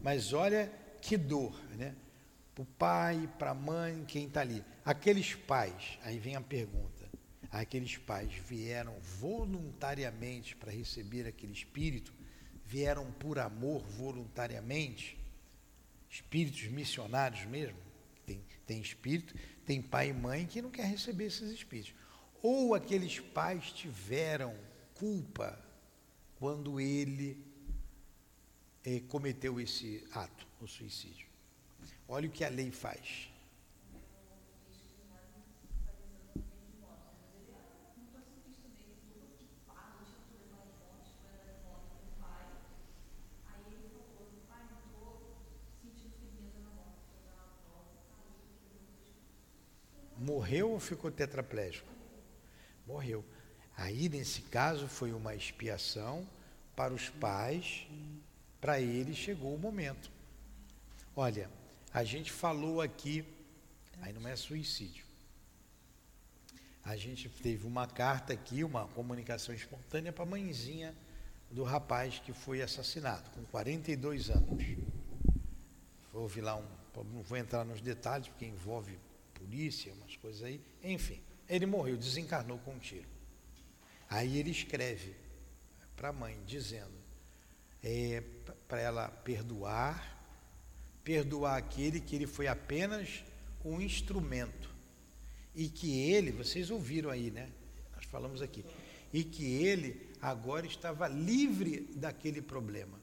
[0.00, 1.96] Mas olha que dor, né?
[2.54, 4.62] Para o pai, para a mãe, quem está ali.
[4.84, 7.08] Aqueles pais, aí vem a pergunta:
[7.50, 12.12] aqueles pais vieram voluntariamente para receber aquele espírito?
[12.64, 15.18] Vieram por amor voluntariamente?
[16.08, 17.78] Espíritos missionários mesmo?
[18.26, 19.34] Tem, tem espírito,
[19.64, 21.94] tem pai e mãe que não quer receber esses espíritos.
[22.42, 24.54] Ou aqueles pais tiveram
[24.94, 25.58] culpa
[26.36, 27.44] quando ele
[28.84, 31.31] eh, cometeu esse ato, o suicídio.
[32.14, 33.30] Olha o que a lei faz.
[50.18, 51.88] Morreu ou ficou tetraplégico?
[52.86, 53.24] Morreu.
[53.74, 56.28] Aí, nesse caso, foi uma expiação
[56.76, 57.86] para os pais,
[58.60, 60.10] para eles chegou o momento.
[61.16, 61.61] Olha,
[61.92, 63.24] a gente falou aqui,
[64.00, 65.04] aí não é suicídio.
[66.84, 70.94] A gente teve uma carta aqui, uma comunicação espontânea para a mãezinha
[71.50, 74.64] do rapaz que foi assassinado, com 42 anos.
[76.12, 76.66] Houve lá um.
[77.12, 78.98] Não vou entrar nos detalhes, porque envolve
[79.34, 80.60] polícia, umas coisas aí.
[80.82, 83.08] Enfim, ele morreu, desencarnou com um tiro.
[84.10, 85.14] Aí ele escreve
[85.96, 86.92] para a mãe, dizendo
[87.82, 88.22] é,
[88.68, 90.21] para ela perdoar,
[91.04, 93.24] perdoar aquele que ele foi apenas
[93.64, 94.70] um instrumento.
[95.54, 97.50] E que ele, vocês ouviram aí, né?
[97.94, 98.64] Nós falamos aqui.
[99.12, 102.98] E que ele agora estava livre daquele problema.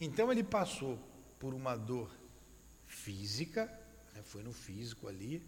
[0.00, 0.98] Então ele passou
[1.38, 2.10] por uma dor
[2.86, 3.66] física,
[4.14, 5.42] né, foi no físico ali,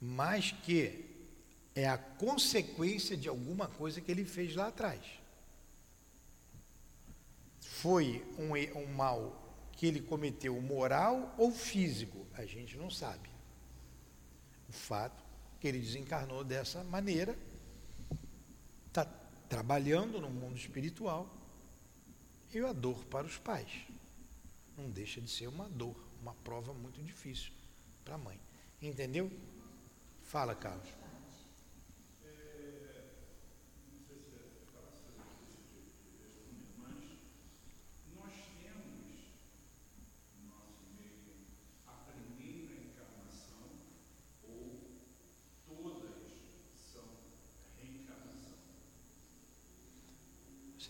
[0.00, 1.06] mas que
[1.74, 5.00] é a consequência de alguma coisa que ele fez lá atrás.
[7.60, 9.49] Foi um, um mal
[9.80, 13.30] que ele cometeu moral ou físico, a gente não sabe.
[14.68, 15.24] O fato
[15.58, 17.34] que ele desencarnou dessa maneira,
[18.88, 19.06] está
[19.48, 21.34] trabalhando no mundo espiritual,
[22.52, 23.70] e a dor para os pais.
[24.76, 27.50] Não deixa de ser uma dor, uma prova muito difícil
[28.04, 28.38] para a mãe.
[28.82, 29.32] Entendeu?
[30.24, 31.00] Fala, Carlos.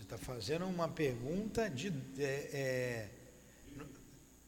[0.13, 1.87] está fazendo uma pergunta de,
[2.19, 3.09] é,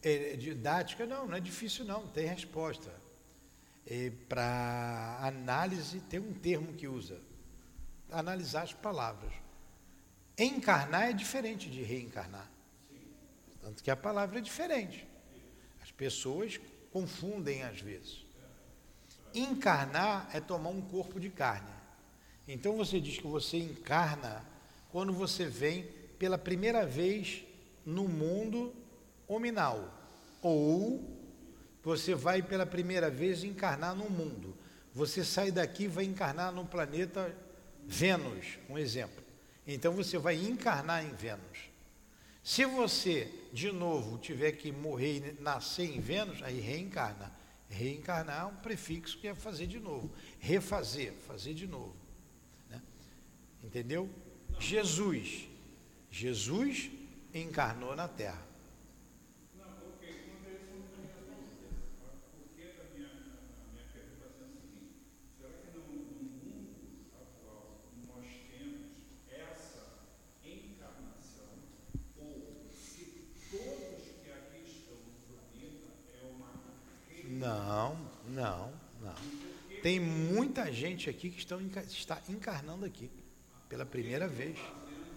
[0.03, 2.93] é, é, didática, não, não é difícil não, tem resposta.
[3.87, 7.21] É, Para análise, tem um termo que usa,
[8.11, 9.31] analisar as palavras.
[10.37, 12.51] Encarnar é diferente de reencarnar.
[13.61, 15.07] Tanto que a palavra é diferente.
[15.81, 16.59] As pessoas
[16.91, 18.25] confundem às vezes.
[19.33, 21.71] Encarnar é tomar um corpo de carne.
[22.45, 24.52] Então você diz que você encarna
[24.93, 25.87] quando você vem
[26.19, 27.43] pela primeira vez
[27.83, 28.71] no mundo
[29.27, 29.91] hominal,
[30.39, 31.19] ou
[31.83, 34.55] você vai pela primeira vez encarnar no mundo.
[34.93, 37.35] Você sai daqui e vai encarnar no planeta
[37.87, 39.23] Vênus, um exemplo.
[39.65, 41.71] Então você vai encarnar em Vênus.
[42.43, 47.31] Se você, de novo, tiver que morrer e nascer em Vênus, aí reencarna.
[47.67, 50.11] Reencarnar é um prefixo que é fazer de novo.
[50.37, 51.95] Refazer, fazer de novo.
[52.69, 52.79] Né?
[53.63, 54.07] Entendeu?
[54.59, 55.47] Jesus.
[56.09, 56.91] Jesus
[57.33, 58.41] encarnou na terra.
[77.25, 79.15] Não, não, não.
[79.81, 83.09] Tem muita gente aqui que estão, está encarnando aqui
[83.73, 84.59] pela primeira vez.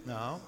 [0.03, 0.41] Não.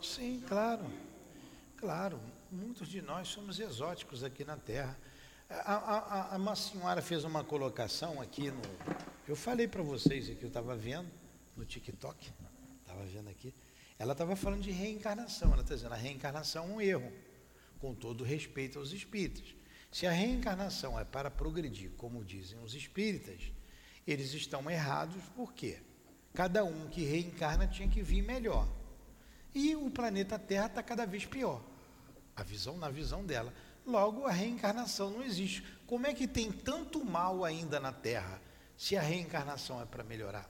[0.00, 0.92] Sim, claro.
[1.76, 4.96] Claro, muitos de nós somos exóticos aqui na Terra.
[5.48, 8.62] A, a, a, uma senhora fez uma colocação aqui no.
[9.26, 11.10] Eu falei para vocês aqui, eu estava vendo
[11.56, 12.32] no TikTok,
[12.80, 13.52] estava vendo aqui,
[13.98, 17.12] ela estava falando de reencarnação, ela está dizendo a reencarnação é um erro,
[17.80, 19.56] com todo respeito aos espíritos.
[19.90, 23.40] Se a reencarnação é para progredir, como dizem os espíritas,
[24.06, 25.80] eles estão errados por quê?
[26.32, 28.68] Cada um que reencarna tinha que vir melhor.
[29.52, 31.69] E o planeta Terra está cada vez pior.
[32.40, 33.52] A visão, na visão dela.
[33.86, 35.62] Logo, a reencarnação não existe.
[35.86, 38.40] Como é que tem tanto mal ainda na Terra,
[38.78, 40.48] se a reencarnação é para melhorar?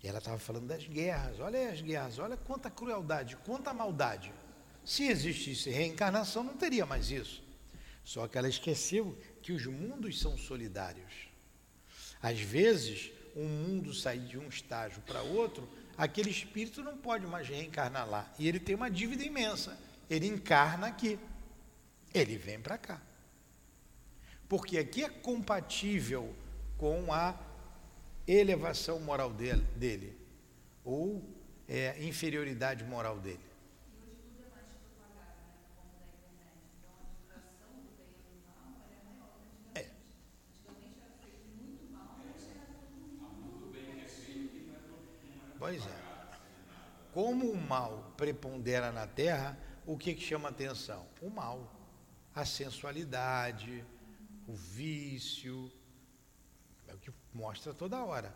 [0.00, 1.40] E ela estava falando das guerras.
[1.40, 4.32] Olha as guerras, olha quanta crueldade, quanta maldade.
[4.84, 7.42] Se existisse reencarnação, não teria mais isso.
[8.04, 11.28] Só que ela esqueceu que os mundos são solidários.
[12.22, 17.48] Às vezes, um mundo sair de um estágio para outro, aquele espírito não pode mais
[17.48, 18.32] reencarnar lá.
[18.38, 19.76] E ele tem uma dívida imensa.
[20.08, 21.18] Ele encarna aqui.
[22.12, 23.00] Ele vem para cá.
[24.48, 26.34] Porque aqui é compatível
[26.78, 27.38] com a
[28.26, 30.18] elevação moral dele, dele
[30.84, 31.22] ou
[31.68, 33.48] é, inferioridade moral dele.
[45.58, 45.98] Pois é.
[47.12, 51.06] Como o mal prepondera na terra, o que, que chama atenção?
[51.22, 51.74] O mal.
[52.34, 53.82] A sensualidade,
[54.46, 55.72] o vício.
[56.86, 58.34] É o que mostra toda hora.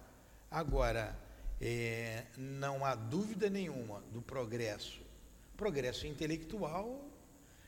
[0.50, 1.14] Agora,
[1.60, 5.02] é, não há dúvida nenhuma do progresso.
[5.54, 7.04] Progresso intelectual.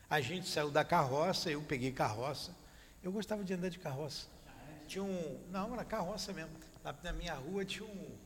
[0.09, 2.55] A gente saiu da carroça, eu peguei carroça.
[3.03, 4.27] Eu gostava de andar de carroça.
[4.87, 5.39] Tinha um.
[5.51, 6.51] Não, era carroça mesmo.
[6.83, 8.17] Lá na minha rua tinha um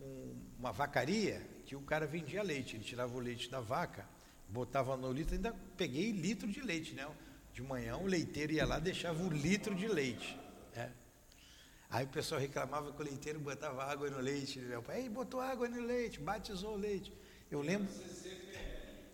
[0.00, 2.76] um, uma vacaria que o cara vendia leite.
[2.76, 4.06] Ele tirava o leite da vaca,
[4.48, 7.08] botava no litro, ainda peguei litro de leite, né?
[7.52, 10.38] De manhã o leiteiro ia lá deixava o litro de leite.
[10.74, 10.92] Né?
[11.88, 14.58] Aí o pessoal reclamava que o leiteiro botava água no leite.
[14.58, 17.12] Meu pai, Ei, botou água no leite, batizou o leite.
[17.50, 17.88] Eu lembro.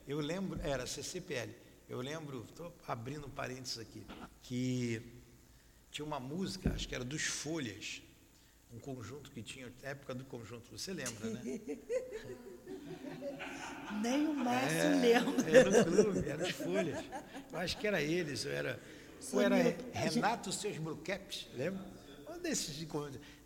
[0.06, 1.54] Eu lembro, era CCPL.
[1.88, 4.06] Eu lembro, estou abrindo parênteses aqui,
[4.42, 5.02] que
[5.90, 8.02] tinha uma música, acho que era dos Folhas,
[8.72, 11.42] um conjunto que tinha, época do conjunto, você lembra, né?
[14.00, 15.50] Nem o Márcio é, lembra.
[15.50, 17.04] Era o clube, era as folhas.
[17.52, 18.80] Eu acho que era eles, ou era,
[19.32, 19.56] ou era
[19.92, 20.60] Renato gente...
[20.60, 21.84] Seus Brucaps, lembra?
[22.30, 22.88] Um desses de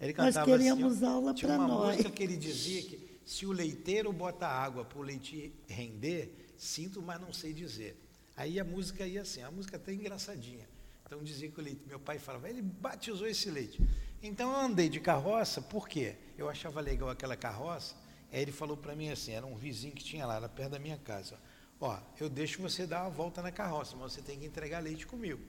[0.01, 1.59] Ele cantava nós queríamos assim, aula para nós.
[1.59, 5.53] Tinha uma música que ele dizia que se o leiteiro bota água para o leite
[5.67, 8.01] render, sinto, mas não sei dizer.
[8.37, 10.69] Aí a música ia assim, a música até engraçadinha.
[11.05, 13.81] Então dizia que o leite, meu pai falava, ele batizou esse leite.
[14.23, 16.15] Então eu andei de carroça, por quê?
[16.39, 17.95] Eu achava legal aquela carroça.
[18.33, 20.79] Aí ele falou para mim assim, era um vizinho que tinha lá, era perto da
[20.79, 21.39] minha casa.
[21.81, 25.07] Ó, eu deixo você dar uma volta na carroça, mas você tem que entregar leite
[25.07, 25.43] comigo.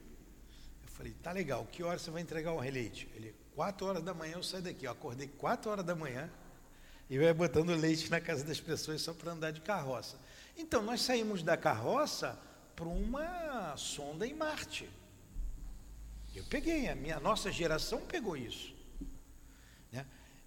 [0.83, 3.09] Eu falei, tá legal, que hora você vai entregar o leite?
[3.15, 4.85] Ele, quatro horas da manhã eu saio daqui.
[4.85, 6.29] Eu acordei quatro horas da manhã
[7.09, 10.17] e vai botando leite na casa das pessoas só para andar de carroça.
[10.57, 12.37] Então nós saímos da carroça
[12.75, 14.89] para uma sonda em Marte.
[16.35, 18.76] Eu peguei, a minha nossa geração pegou isso.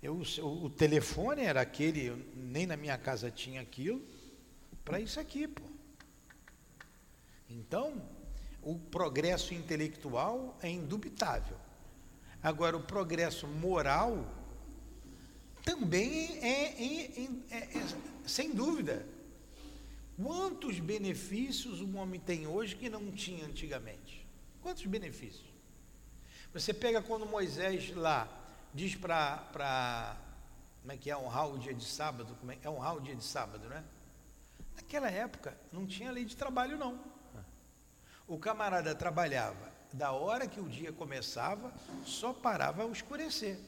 [0.03, 4.03] Eu, o, o, telefone era aquele, nem na minha casa tinha aquilo,
[4.85, 5.63] para isso aqui, pô.
[7.49, 8.03] Então,
[8.63, 11.57] o progresso intelectual é indubitável.
[12.43, 14.27] Agora, o progresso moral
[15.65, 17.87] também é, é, é, é,
[18.27, 19.07] sem dúvida.
[20.17, 24.27] Quantos benefícios um homem tem hoje que não tinha antigamente?
[24.63, 25.49] Quantos benefícios?
[26.53, 28.40] Você pega quando Moisés lá
[28.75, 30.17] diz para.
[30.81, 32.35] Como é que é honrar o dia de sábado?
[32.41, 33.85] Como é, é honrar o dia de sábado, né?
[34.75, 36.99] Naquela época não tinha lei de trabalho, não.
[38.27, 41.73] O camarada trabalhava da hora que o dia começava,
[42.05, 43.59] só parava ao escurecer.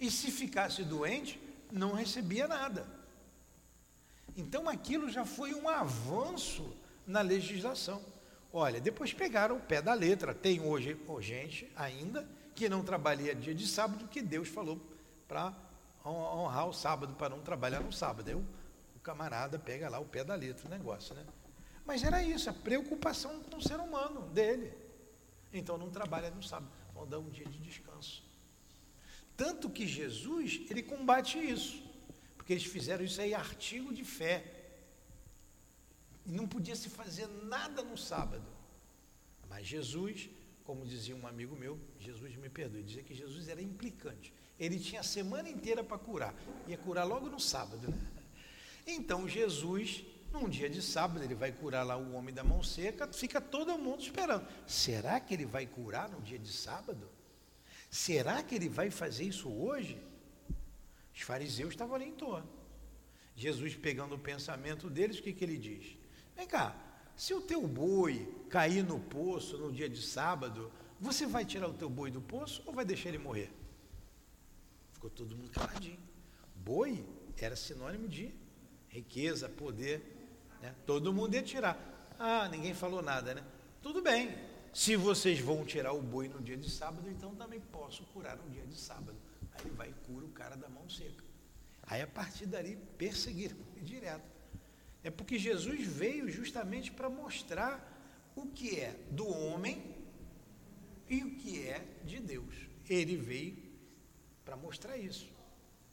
[0.00, 2.86] E se ficasse doente, não recebia nada.
[4.36, 6.74] Então aquilo já foi um avanço
[7.06, 8.02] na legislação.
[8.52, 10.34] Olha, depois pegaram o pé da letra.
[10.34, 14.80] Tem hoje gente ainda que não trabalha dia de sábado, que Deus falou
[15.26, 15.54] para
[16.04, 18.28] honrar o sábado, para não trabalhar no sábado.
[18.28, 18.44] Aí o,
[18.96, 21.24] o camarada pega lá o pé da letra, o negócio, né?
[21.84, 24.72] Mas era isso, a preocupação com o ser humano dele.
[25.52, 28.22] Então não trabalha no sábado, vão dar um dia de descanso.
[29.36, 31.82] Tanto que Jesus, ele combate isso,
[32.36, 34.44] porque eles fizeram isso aí artigo de fé.
[36.24, 38.46] E não podia se fazer nada no sábado.
[39.48, 40.30] Mas Jesus,
[40.72, 44.32] como dizia um amigo meu, Jesus me perdoe, dizia que Jesus era implicante.
[44.58, 46.34] Ele tinha a semana inteira para curar.
[46.66, 47.98] Ia curar logo no sábado, né?
[48.86, 50.02] Então Jesus,
[50.32, 53.76] num dia de sábado, ele vai curar lá o homem da mão seca, fica todo
[53.76, 54.48] mundo esperando.
[54.66, 57.06] Será que ele vai curar no dia de sábado?
[57.90, 60.02] Será que ele vai fazer isso hoje?
[61.14, 62.48] Os fariseus estavam ali em torno.
[63.36, 65.98] Jesus, pegando o pensamento deles, o que, que ele diz?
[66.34, 66.74] Vem cá,
[67.16, 71.74] se o teu boi cair no poço no dia de sábado, você vai tirar o
[71.74, 73.50] teu boi do poço ou vai deixar ele morrer?
[74.92, 75.98] Ficou todo mundo caladinho.
[76.54, 77.04] Boi
[77.36, 78.32] era sinônimo de
[78.88, 80.00] riqueza, poder.
[80.60, 80.74] Né?
[80.86, 82.14] Todo mundo ia tirar.
[82.18, 83.44] Ah, ninguém falou nada, né?
[83.82, 84.32] Tudo bem.
[84.72, 88.48] Se vocês vão tirar o boi no dia de sábado, então também posso curar no
[88.48, 89.16] dia de sábado.
[89.52, 91.24] Aí vai e cura o cara da mão seca.
[91.82, 94.31] Aí a partir dali perseguiram direto.
[95.04, 97.88] É porque Jesus veio justamente para mostrar
[98.36, 99.96] o que é do homem
[101.08, 102.54] e o que é de Deus.
[102.88, 103.56] Ele veio
[104.44, 105.30] para mostrar isso.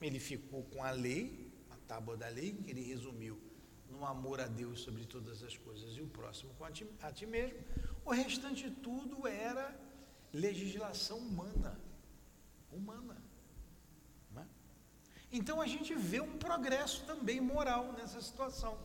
[0.02, 3.40] Ele ficou com a lei, a tábua da lei, que ele resumiu
[3.90, 7.12] no amor a Deus sobre todas as coisas e o próximo com a ti, a
[7.12, 7.58] ti mesmo.
[8.06, 9.78] O restante tudo era
[10.32, 11.80] legislação humana.
[12.72, 13.18] Humana.
[14.38, 14.44] É?
[15.32, 18.78] Então a gente vê um progresso também moral nessa situação.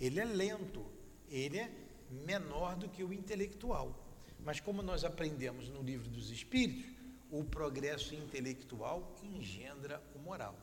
[0.00, 0.84] Ele é lento,
[1.28, 1.70] ele é
[2.10, 4.04] menor do que o intelectual.
[4.40, 6.84] Mas como nós aprendemos no livro dos Espíritos,
[7.30, 10.56] o progresso intelectual engendra o moral.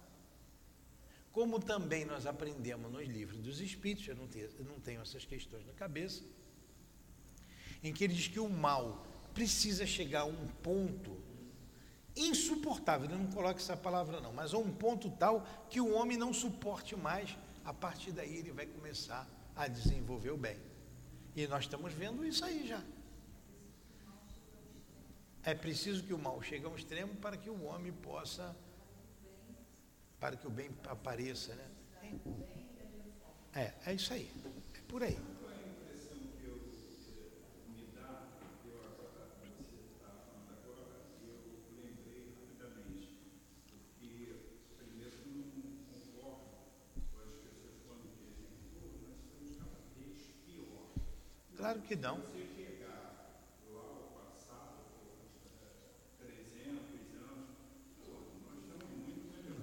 [1.31, 5.25] Como também nós aprendemos nos livros dos Espíritos, eu não tenho, eu não tenho essas
[5.25, 6.23] questões na cabeça,
[7.83, 11.17] em que ele diz que o mal precisa chegar a um ponto
[12.15, 16.15] insuportável, ele não coloca essa palavra não, mas a um ponto tal que o homem
[16.15, 20.57] não suporte mais, a partir daí ele vai começar a desenvolver o bem.
[21.35, 22.83] E nós estamos vendo isso aí já.
[25.43, 28.55] É preciso que o mal chegue ao extremo para que o homem possa,
[30.19, 31.69] para que o bem apareça, né?
[33.53, 34.31] É, é isso aí.
[34.73, 35.19] É por aí.
[51.73, 52.19] Claro que não.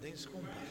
[0.03, 0.71] Nem se compara.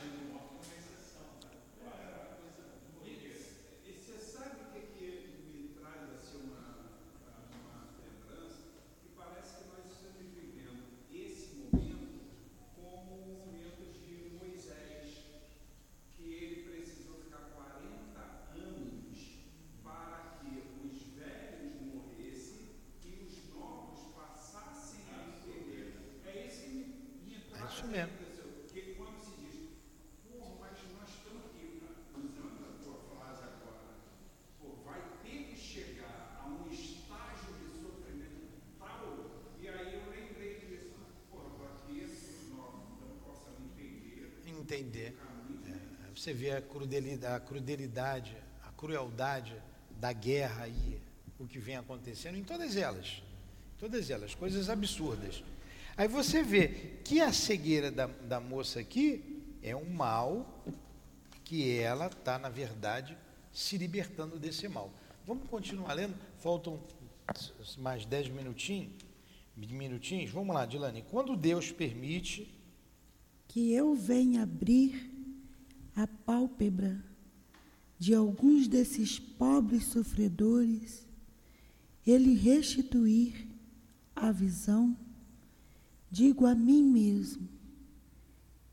[27.90, 28.12] mesmo.
[28.62, 29.70] Porque quando se diz,
[30.24, 31.82] porra, mas nós estamos aqui
[32.16, 33.98] usando a tua frase agora,
[34.60, 40.60] pô, vai ter que chegar a um estágio de sofrimento tal, e aí eu lembrei
[40.60, 40.92] disso,
[41.32, 43.54] porra, para que esses nós não possam
[44.90, 45.16] entender.
[45.50, 45.80] Entender.
[46.06, 49.56] É, você vê a crudelidade, a crudelidade, a crueldade
[50.00, 51.00] da guerra e
[51.38, 53.22] o que vem acontecendo em todas elas.
[53.78, 55.44] Todas elas, coisas absurdas.
[55.96, 56.68] Aí você vê
[57.04, 60.64] que a cegueira da, da moça aqui é um mal
[61.46, 63.18] que ela está, na verdade,
[63.54, 64.92] se libertando desse mal.
[65.26, 66.16] Vamos continuar lendo?
[66.40, 66.80] Faltam
[67.78, 68.94] mais dez minutinhos.
[69.56, 70.32] Minutinhos.
[70.32, 71.04] Vamos lá, Dilane.
[71.10, 72.59] Quando Deus permite.
[73.50, 75.12] Que eu venha abrir
[75.94, 77.04] a pálpebra
[77.98, 81.06] de alguns desses pobres sofredores,
[82.08, 83.46] ele restituir
[84.16, 84.96] a visão
[86.12, 87.48] digo a mim mesmo,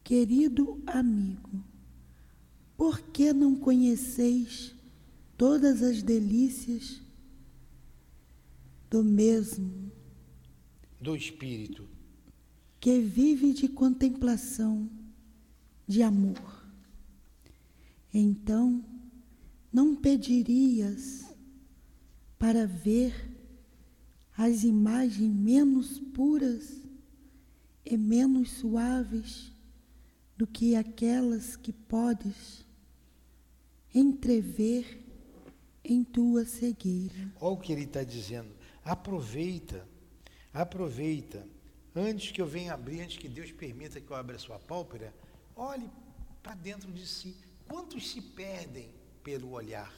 [0.02, 1.62] querido amigo,
[2.76, 4.74] por que não conheceis
[5.36, 7.00] todas as delícias
[8.88, 9.90] do mesmo?
[11.00, 11.86] Do Espírito
[12.80, 14.88] que vive de contemplação,
[15.86, 16.64] de amor?
[18.12, 18.84] Então,
[19.72, 21.26] não pedirias
[22.38, 23.30] para ver
[24.36, 26.82] as imagens menos puras
[27.84, 29.52] e menos suaves
[30.36, 32.66] do que aquelas que podes
[33.94, 35.02] entrever
[35.82, 37.32] em tua cegueira.
[37.40, 38.50] Olha o que ele está dizendo.
[38.84, 39.86] Aproveita,
[40.52, 41.46] aproveita.
[41.99, 45.14] Antes que eu venha abrir, antes que Deus permita que eu abra a sua pálpebra,
[45.55, 45.90] olhe
[46.42, 47.34] para dentro de si.
[47.66, 48.92] Quantos se perdem
[49.24, 49.90] pelo olhar?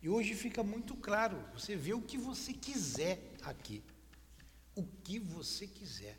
[0.00, 3.82] E hoje fica muito claro, você vê o que você quiser aqui.
[4.76, 6.16] O que você quiser.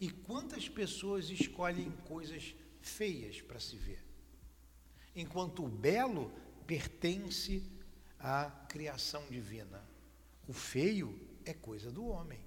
[0.00, 4.00] E quantas pessoas escolhem coisas feias para se ver?
[5.12, 6.30] Enquanto o belo
[6.68, 7.68] pertence
[8.16, 9.82] à criação divina.
[10.46, 12.45] O feio é coisa do homem.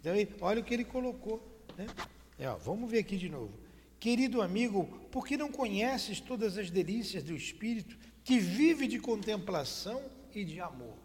[0.00, 1.64] Então, olha o que ele colocou.
[1.76, 1.86] Né?
[2.38, 3.52] É, ó, vamos ver aqui de novo.
[3.98, 10.02] Querido amigo, por que não conheces todas as delícias do Espírito que vive de contemplação
[10.32, 10.96] e de amor?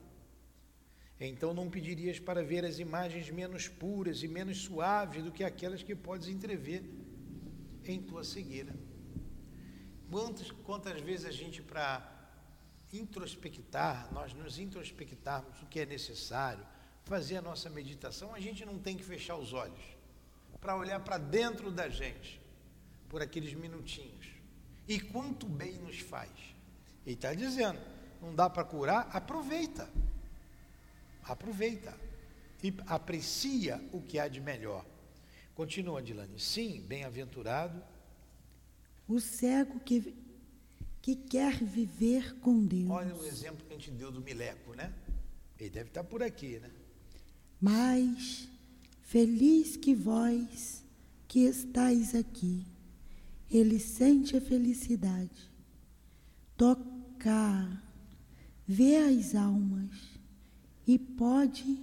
[1.19, 5.81] Então não pedirias para ver as imagens menos puras e menos suaves do que aquelas
[5.81, 6.83] que podes entrever
[7.85, 8.75] em tua cegueira.
[10.11, 12.09] Quantas, quantas vezes a gente, para
[12.91, 16.63] introspectar, nós nos introspectarmos o que é necessário,
[17.03, 19.81] fazer a nossa meditação, a gente não tem que fechar os olhos
[20.59, 22.41] para olhar para dentro da gente
[23.09, 24.27] por aqueles minutinhos.
[24.87, 26.31] E quanto bem nos faz.
[27.05, 27.79] Ele está dizendo,
[28.21, 29.89] não dá para curar, aproveita.
[31.23, 31.97] Aproveita.
[32.63, 34.85] E aprecia o que há de melhor.
[35.53, 36.39] Continua, Dilane.
[36.39, 37.83] Sim, bem-aventurado.
[39.07, 40.15] O cego que,
[41.01, 42.89] que quer viver com Deus.
[42.89, 44.93] Olha o exemplo que a gente deu do Mileco, né?
[45.59, 46.71] Ele deve estar por aqui, né?
[47.63, 48.49] Mas
[49.03, 50.83] feliz que vós
[51.29, 52.65] que estáis aqui,
[53.49, 55.49] ele sente a felicidade.
[56.57, 57.81] Tocar,
[58.67, 59.91] ver as almas
[60.85, 61.81] e pode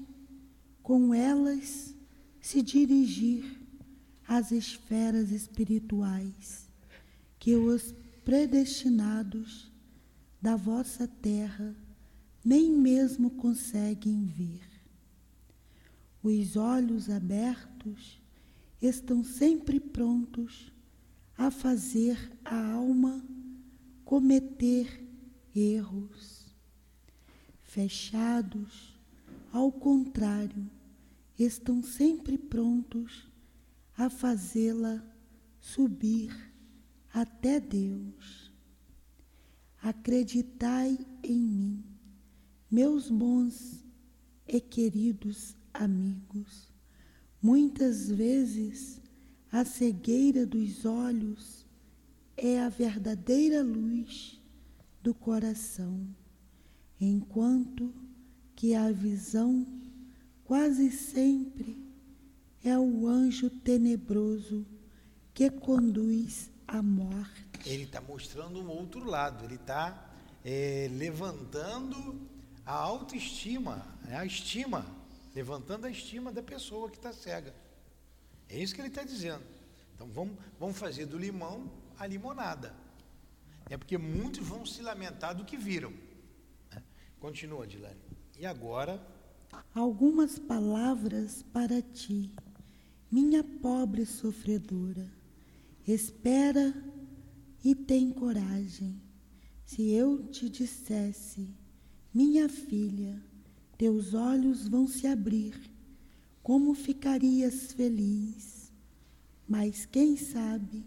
[0.82, 1.94] com elas
[2.42, 3.58] se dirigir
[4.28, 6.68] às esferas espirituais
[7.38, 9.72] que os predestinados
[10.42, 11.74] da vossa terra
[12.44, 14.69] nem mesmo conseguem ver.
[16.22, 18.20] Os olhos abertos
[18.80, 20.70] estão sempre prontos
[21.36, 23.24] a fazer a alma
[24.04, 25.02] cometer
[25.54, 26.54] erros.
[27.62, 28.98] Fechados,
[29.50, 30.68] ao contrário,
[31.38, 33.26] estão sempre prontos
[33.96, 35.02] a fazê-la
[35.58, 36.52] subir
[37.12, 38.52] até Deus.
[39.82, 41.84] Acreditai em mim,
[42.70, 43.82] meus bons
[44.46, 46.72] e queridos amigos.
[47.42, 49.00] Muitas vezes
[49.50, 51.66] a cegueira dos olhos
[52.36, 54.40] é a verdadeira luz
[55.02, 56.06] do coração,
[57.00, 57.92] enquanto
[58.54, 59.66] que a visão
[60.44, 61.82] quase sempre
[62.62, 64.66] é o anjo tenebroso
[65.32, 67.48] que conduz à morte.
[67.64, 70.10] Ele está mostrando um outro lado, ele está
[70.44, 72.20] é, levantando
[72.64, 74.84] a autoestima, né, a estima,
[75.34, 77.54] levantando a estima da pessoa que está cega.
[78.48, 79.44] É isso que ele está dizendo.
[79.94, 82.74] Então vamos, vamos fazer do limão a limonada.
[83.68, 85.92] É porque muitos vão se lamentar do que viram.
[86.72, 86.82] Né?
[87.20, 88.00] Continua, Dilane.
[88.38, 89.00] E agora.
[89.74, 92.32] Algumas palavras para ti,
[93.10, 95.08] minha pobre sofredora.
[95.86, 96.74] Espera
[97.64, 99.00] e tem coragem.
[99.64, 101.54] Se eu te dissesse,
[102.12, 103.22] minha filha,
[103.80, 105.58] teus olhos vão se abrir,
[106.42, 108.70] como ficarias feliz?
[109.48, 110.84] Mas quem sabe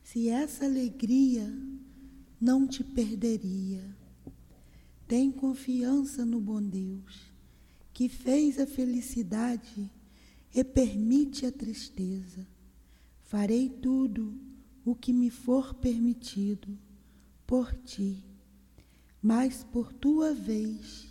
[0.00, 1.52] se essa alegria
[2.40, 3.82] não te perderia?
[5.08, 7.32] Tem confiança no bom Deus,
[7.92, 9.90] que fez a felicidade
[10.54, 12.46] e permite a tristeza.
[13.24, 14.38] Farei tudo
[14.84, 16.78] o que me for permitido
[17.44, 18.24] por ti,
[19.20, 21.09] mas por tua vez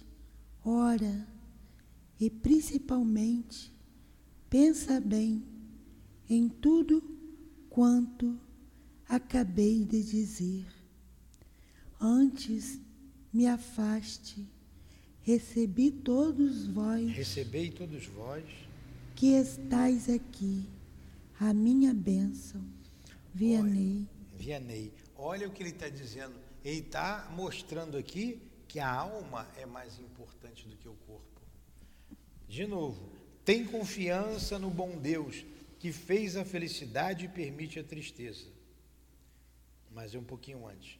[0.63, 1.27] ora
[2.19, 3.71] e principalmente
[4.49, 5.43] pensa bem
[6.29, 7.03] em tudo
[7.69, 8.39] quanto
[9.07, 10.65] acabei de dizer.
[11.99, 12.79] Antes
[13.31, 14.47] me afaste,
[15.21, 17.09] recebi todos vós.
[17.11, 18.45] Recebei todos vós
[19.15, 20.65] que estais aqui,
[21.39, 22.63] a minha bênção.
[23.33, 24.07] Vianney.
[24.37, 24.93] Vianney.
[25.17, 26.35] Olha o que ele está dizendo.
[26.63, 31.41] Ele está mostrando aqui que a alma é mais importante do que o corpo.
[32.47, 33.11] De novo,
[33.43, 35.43] tem confiança no bom Deus
[35.79, 38.45] que fez a felicidade e permite a tristeza.
[39.91, 40.99] Mas é um pouquinho antes.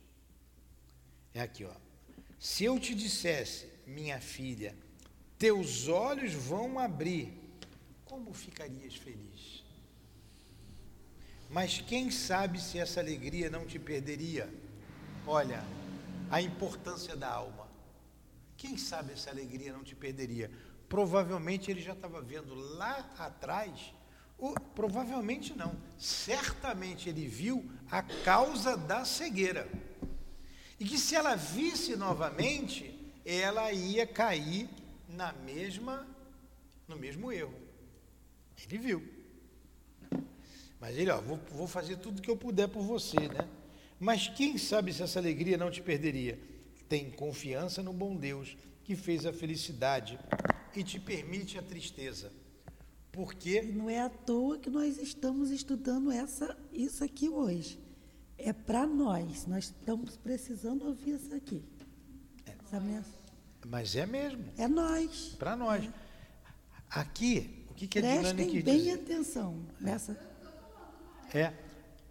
[1.31, 1.73] É aqui, ó.
[2.39, 4.75] Se eu te dissesse, minha filha,
[5.37, 7.31] teus olhos vão abrir,
[8.03, 9.63] como ficarias feliz?
[11.51, 14.49] Mas quem sabe se essa alegria não te perderia?
[15.27, 15.63] Olha,
[16.29, 17.67] a importância da alma.
[18.57, 20.51] Quem sabe essa alegria não te perderia?
[20.87, 23.93] Provavelmente ele já estava vendo lá atrás,
[24.37, 29.69] ou, provavelmente não, certamente ele viu a causa da cegueira.
[30.79, 34.69] E que se ela visse novamente, ela ia cair
[35.07, 36.07] na mesma
[36.89, 37.53] no mesmo erro.
[38.65, 39.07] Ele viu.
[40.79, 43.47] Mas ele, ó, vou, vou fazer tudo que eu puder por você, né?
[43.99, 46.39] Mas quem sabe se essa alegria não te perderia?
[46.87, 50.17] Tem confiança no bom Deus que fez a felicidade
[50.75, 52.31] e te permite a tristeza.
[53.11, 57.79] Porque não é à toa que nós estamos estudando essa, isso aqui hoje.
[58.37, 59.45] É para nós.
[59.45, 61.63] Nós estamos precisando ouvir isso aqui.
[62.45, 63.05] Essa mens-
[63.67, 65.35] mas é mesmo, É nós.
[65.37, 65.87] para nós.
[66.89, 68.93] Aqui, o que, que a Dilane quis bem dizer?
[68.93, 70.17] atenção nessa.
[71.33, 71.53] É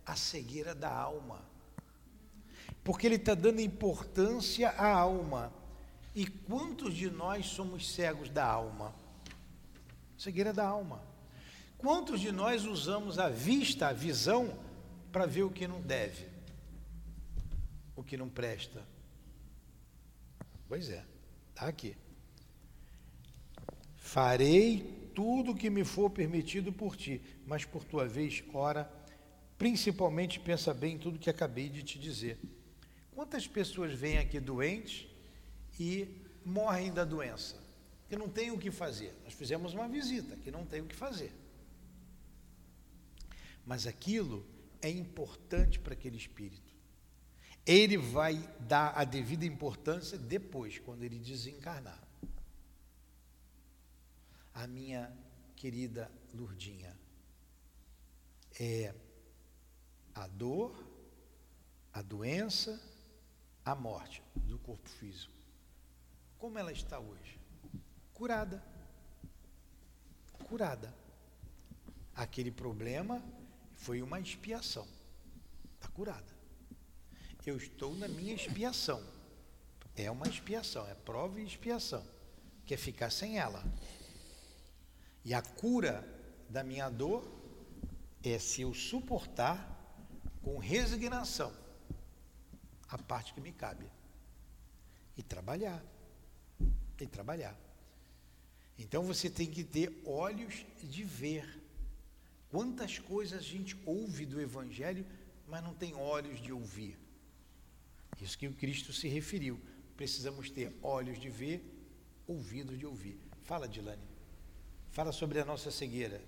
[0.05, 1.48] a cegueira da alma.
[2.89, 5.53] Porque ele está dando importância à alma.
[6.15, 8.95] E quantos de nós somos cegos da alma?
[10.17, 11.03] Cegueira da alma.
[11.77, 14.59] Quantos de nós usamos a vista, a visão,
[15.13, 16.29] para ver o que não deve?
[17.95, 18.83] O que não presta?
[20.67, 21.05] Pois é,
[21.51, 21.95] está aqui.
[23.99, 28.91] Farei tudo o que me for permitido por ti, mas por tua vez, ora,
[29.59, 32.41] principalmente pensa bem em tudo que acabei de te dizer.
[33.19, 35.09] Quantas pessoas vêm aqui doentes
[35.77, 37.61] e morrem da doença?
[38.09, 39.13] Que não tem o que fazer.
[39.25, 41.35] Nós fizemos uma visita, que não tem o que fazer.
[43.67, 44.47] Mas aquilo
[44.81, 46.73] é importante para aquele espírito.
[47.67, 52.01] Ele vai dar a devida importância depois, quando ele desencarnar.
[54.55, 55.13] A minha
[55.57, 56.97] querida Lurdinha,
[58.61, 58.95] é
[60.15, 60.73] a dor,
[61.93, 62.81] a doença,
[63.71, 65.35] a morte do corpo físico.
[66.39, 67.39] Como ela está hoje?
[68.15, 68.65] Curada.
[70.49, 70.95] Curada.
[72.15, 73.23] Aquele problema
[73.75, 74.89] foi uma expiação.
[75.75, 76.35] Está curada.
[77.45, 79.03] Eu estou na minha expiação.
[79.95, 82.03] É uma expiação, é prova e expiação.
[82.65, 83.63] Que é ficar sem ela.
[85.23, 86.09] E a cura
[86.49, 87.23] da minha dor
[88.23, 89.59] é se eu suportar
[90.43, 91.68] com resignação
[92.89, 93.87] a parte que me cabe.
[95.17, 95.83] E trabalhar.
[97.01, 97.57] E trabalhar.
[98.79, 101.63] Então você tem que ter olhos de ver.
[102.51, 105.05] Quantas coisas a gente ouve do Evangelho,
[105.47, 106.99] mas não tem olhos de ouvir.
[108.21, 109.61] Isso que o Cristo se referiu.
[109.97, 111.63] Precisamos ter olhos de ver,
[112.27, 113.19] ouvidos de ouvir.
[113.43, 114.03] Fala, Dilane.
[114.91, 116.23] Fala sobre a nossa cegueira.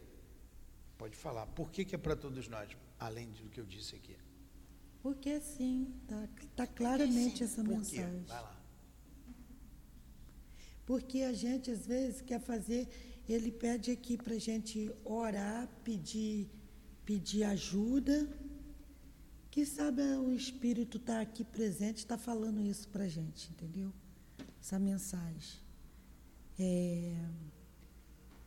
[0.98, 1.46] Pode falar.
[1.46, 4.16] Por que, que é para todos nós, além do que eu disse aqui?
[5.02, 8.00] Porque sim, está tá claramente essa Por quê?
[8.00, 8.22] mensagem.
[8.24, 8.60] Vai lá.
[10.84, 12.88] Porque a gente, às vezes, quer fazer,
[13.28, 16.50] ele pede aqui para a gente orar, pedir,
[17.04, 18.28] pedir ajuda.
[19.50, 23.92] Que sabe o Espírito está aqui presente, está falando isso para a gente, entendeu?
[24.60, 25.60] Essa mensagem.
[26.58, 27.16] É,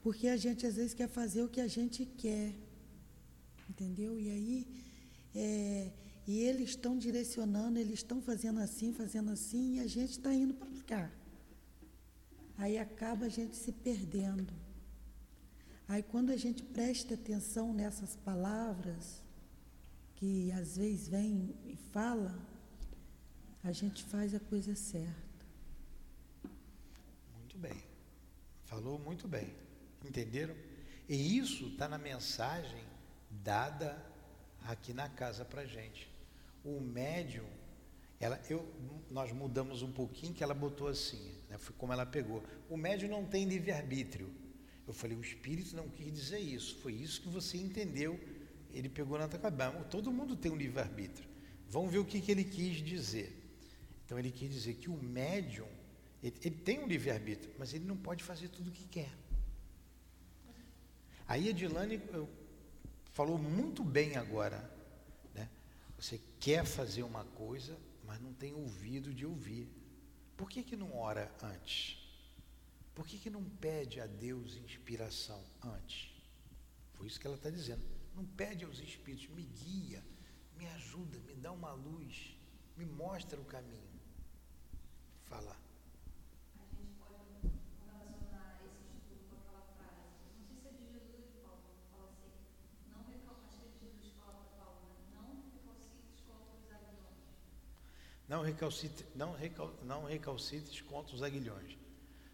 [0.02, 2.54] porque a gente, às vezes, quer fazer o que a gente quer,
[3.70, 4.20] entendeu?
[4.20, 4.68] E aí,
[5.34, 5.92] é,
[6.26, 10.54] e eles estão direcionando, eles estão fazendo assim, fazendo assim, e a gente está indo
[10.54, 11.12] para cá.
[12.58, 14.54] Aí acaba a gente se perdendo.
[15.88, 19.22] Aí quando a gente presta atenção nessas palavras,
[20.16, 22.34] que às vezes vem e fala,
[23.62, 25.46] a gente faz a coisa certa.
[27.38, 27.84] Muito bem.
[28.64, 29.54] Falou muito bem.
[30.06, 30.56] Entenderam?
[31.10, 32.84] E isso está na mensagem
[33.30, 34.02] dada
[34.66, 36.13] aqui na casa para gente.
[36.64, 37.46] O médium,
[38.20, 38.66] ela, eu,
[39.10, 42.44] nós mudamos um pouquinho que ela botou assim, né, foi como ela pegou.
[42.70, 44.30] O médium não tem livre-arbítrio.
[44.88, 46.76] Eu falei, o espírito não quis dizer isso.
[46.80, 48.20] Foi isso que você entendeu.
[48.74, 49.40] Ele pegou na tua.
[49.90, 51.28] Todo mundo tem um livre-arbítrio.
[51.70, 53.44] Vamos ver o que, que ele quis dizer.
[54.06, 55.68] Então ele quis dizer que o médium,
[56.22, 59.12] ele, ele tem um livre-arbítrio, mas ele não pode fazer tudo o que quer.
[61.28, 62.30] Aí a Dilane eu,
[63.12, 64.70] falou muito bem agora.
[66.04, 69.70] Você quer fazer uma coisa, mas não tem ouvido de ouvir.
[70.36, 71.98] Por que, que não ora antes?
[72.94, 76.12] Por que, que não pede a Deus inspiração antes?
[76.92, 77.82] Foi isso que ela está dizendo.
[78.14, 80.04] Não pede aos Espíritos, me guia,
[80.58, 82.36] me ajuda, me dá uma luz,
[82.76, 84.02] me mostra o caminho.
[85.24, 85.56] Fala.
[86.60, 87.16] A gente pode
[87.88, 90.04] relacionar esse estudo com aquela frase.
[90.38, 92.36] Não sei se é de Jesus ou de Paulo, que fala assim,
[92.92, 93.40] não recal...
[93.48, 94.96] acho que é de Jesus que fala para Paulo, né?
[95.16, 97.24] Não recalcites contra os aguilhões.
[98.34, 101.78] Não, recalcite, não, recal, não recalcites contra os aguilhões.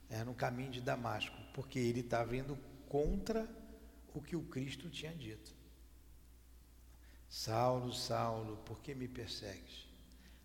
[0.09, 3.45] É no caminho de Damasco, porque ele estava indo contra
[4.13, 5.53] o que o Cristo tinha dito.
[7.27, 9.89] Saulo, Saulo, por que me persegues?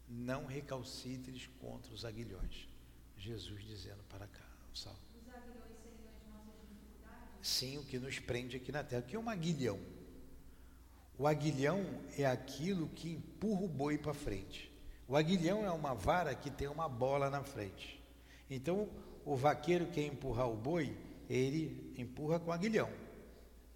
[0.09, 2.69] Não recalcitres contra os aguilhões.
[3.17, 4.99] Jesus dizendo para cá, Saulo.
[5.15, 7.49] Os aguilhões seriam as nossas dificuldades?
[7.49, 9.03] Sim, o que nos prende aqui na terra.
[9.03, 9.79] O que é um aguilhão?
[11.17, 14.74] O aguilhão é aquilo que empurra o boi para frente.
[15.07, 18.03] O aguilhão é uma vara que tem uma bola na frente.
[18.49, 18.89] Então,
[19.25, 20.97] o vaqueiro quer empurrar o boi,
[21.29, 22.91] ele empurra com aguilhão.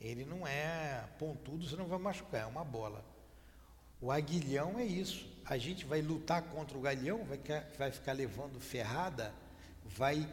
[0.01, 3.05] Ele não é pontudo, você não vai machucar, é uma bola.
[4.01, 5.29] O aguilhão é isso.
[5.45, 7.41] A gente vai lutar contra o galhão, vai,
[7.77, 9.35] vai ficar levando ferrada,
[9.85, 10.27] vai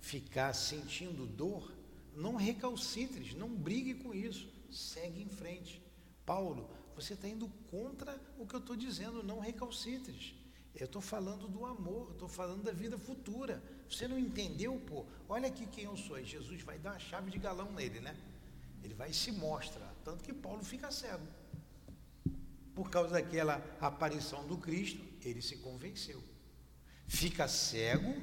[0.00, 1.72] ficar sentindo dor.
[2.16, 4.48] Não recalcitres, não brigue com isso.
[4.70, 5.82] Segue em frente.
[6.24, 10.34] Paulo, você está indo contra o que eu estou dizendo, não recalcitres.
[10.74, 13.62] Eu estou falando do amor, estou falando da vida futura.
[13.88, 15.04] Você não entendeu, pô?
[15.28, 16.18] Olha aqui quem eu sou.
[16.18, 18.16] E Jesus vai dar uma chave de galão nele, né?
[18.82, 19.86] Ele vai e se mostra.
[20.04, 21.26] Tanto que Paulo fica cego.
[22.74, 26.22] Por causa daquela aparição do Cristo, ele se convenceu.
[27.06, 28.14] Fica cego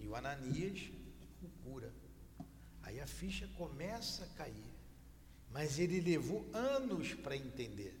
[0.00, 0.90] e o Ananias
[1.42, 1.92] o cura.
[2.82, 4.73] Aí a ficha começa a cair.
[5.54, 7.96] Mas ele levou anos para entender.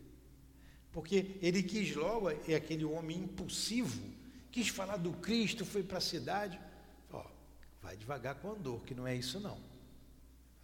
[0.90, 4.02] Porque ele quis logo, é aquele homem impulsivo,
[4.50, 6.60] quis falar do Cristo, foi para a cidade.
[7.12, 7.24] Ó,
[7.80, 9.56] vai devagar com o andor, que não é isso não.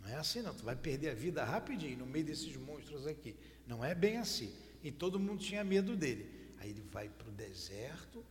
[0.00, 3.36] Não é assim não, tu vai perder a vida rapidinho no meio desses monstros aqui.
[3.68, 4.52] Não é bem assim.
[4.82, 6.54] E todo mundo tinha medo dele.
[6.58, 8.24] Aí ele vai para o deserto,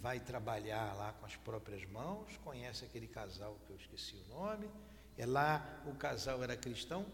[0.00, 4.66] vai trabalhar lá com as próprias mãos, conhece aquele casal que eu esqueci o nome.
[5.18, 7.04] É lá o casal era cristão,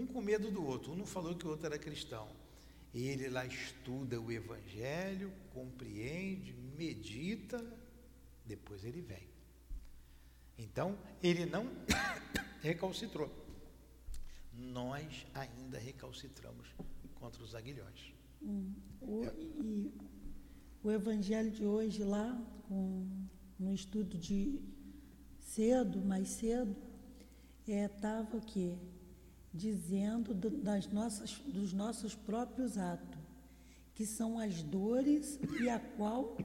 [0.00, 0.92] um com medo do outro.
[0.92, 2.28] Um não falou que o outro era cristão.
[2.94, 7.62] Ele lá estuda o Evangelho, compreende, medita,
[8.44, 9.28] depois ele vem.
[10.58, 11.70] Então, ele não
[12.62, 13.30] recalcitrou.
[14.52, 16.68] Nós ainda recalcitramos
[17.16, 18.14] contra os aguilhões.
[18.42, 18.72] Hum,
[19.02, 19.24] o,
[19.60, 19.92] e
[20.82, 22.32] o Evangelho de hoje lá,
[22.68, 23.06] com,
[23.58, 24.58] no estudo de
[25.40, 26.74] cedo, mais cedo,
[27.66, 28.76] estava é, o quê?
[29.56, 33.18] Dizendo do, das nossas, dos nossos próprios atos,
[33.94, 36.36] que são as dores e a qual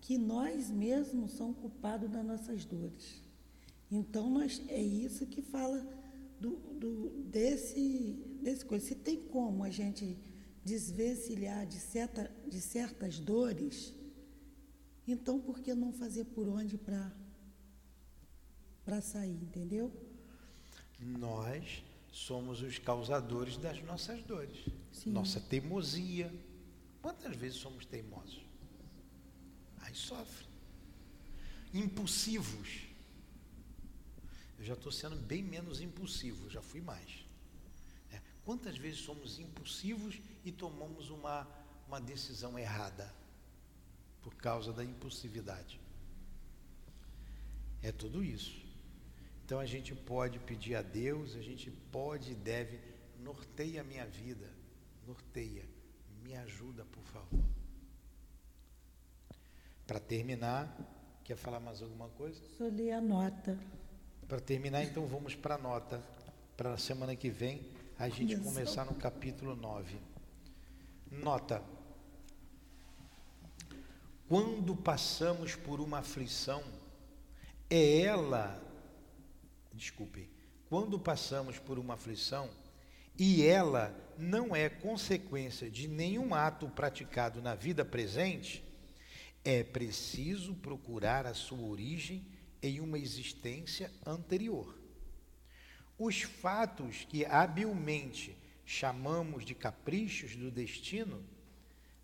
[0.00, 3.22] que nós mesmos somos culpados das nossas dores.
[3.90, 5.84] Então, nós, é isso que fala
[6.40, 8.86] do, do, desse, desse coisa.
[8.86, 10.16] Se tem como a gente
[10.64, 13.92] desvencilhar de, certa, de certas dores,
[15.06, 17.12] então por que não fazer por onde para
[19.00, 19.92] sair, entendeu?
[20.98, 21.82] Nós
[22.14, 24.64] somos os causadores das nossas dores.
[24.92, 25.10] Sim.
[25.10, 26.32] Nossa teimosia.
[27.02, 28.40] Quantas vezes somos teimosos?
[29.80, 30.46] Aí sofre.
[31.72, 32.84] Impulsivos.
[34.56, 37.26] Eu já estou sendo bem menos impulsivo, já fui mais.
[38.12, 38.22] É.
[38.44, 41.48] Quantas vezes somos impulsivos e tomamos uma,
[41.88, 43.12] uma decisão errada
[44.22, 45.80] por causa da impulsividade?
[47.82, 48.63] É tudo isso.
[49.44, 52.80] Então a gente pode pedir a Deus, a gente pode e deve,
[53.20, 54.50] norteia a minha vida,
[55.06, 55.64] norteia,
[56.22, 57.44] me ajuda, por favor.
[59.86, 60.74] Para terminar,
[61.22, 62.40] quer falar mais alguma coisa?
[62.56, 63.58] Só ler a nota.
[64.26, 66.02] Para terminar, então vamos para a nota.
[66.56, 67.60] Para a semana que vem,
[67.98, 69.98] a gente começar no capítulo 9.
[71.10, 71.62] Nota.
[74.26, 76.64] Quando passamos por uma aflição,
[77.68, 78.58] é ela
[79.74, 80.28] desculpem,
[80.68, 82.50] quando passamos por uma aflição
[83.18, 88.62] e ela não é consequência de nenhum ato praticado na vida presente,
[89.44, 92.26] é preciso procurar a sua origem
[92.62, 94.78] em uma existência anterior.
[95.98, 101.22] Os fatos que habilmente chamamos de caprichos do destino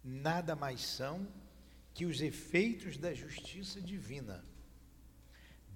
[0.05, 1.27] nada mais são
[1.93, 4.45] que os efeitos da justiça divina.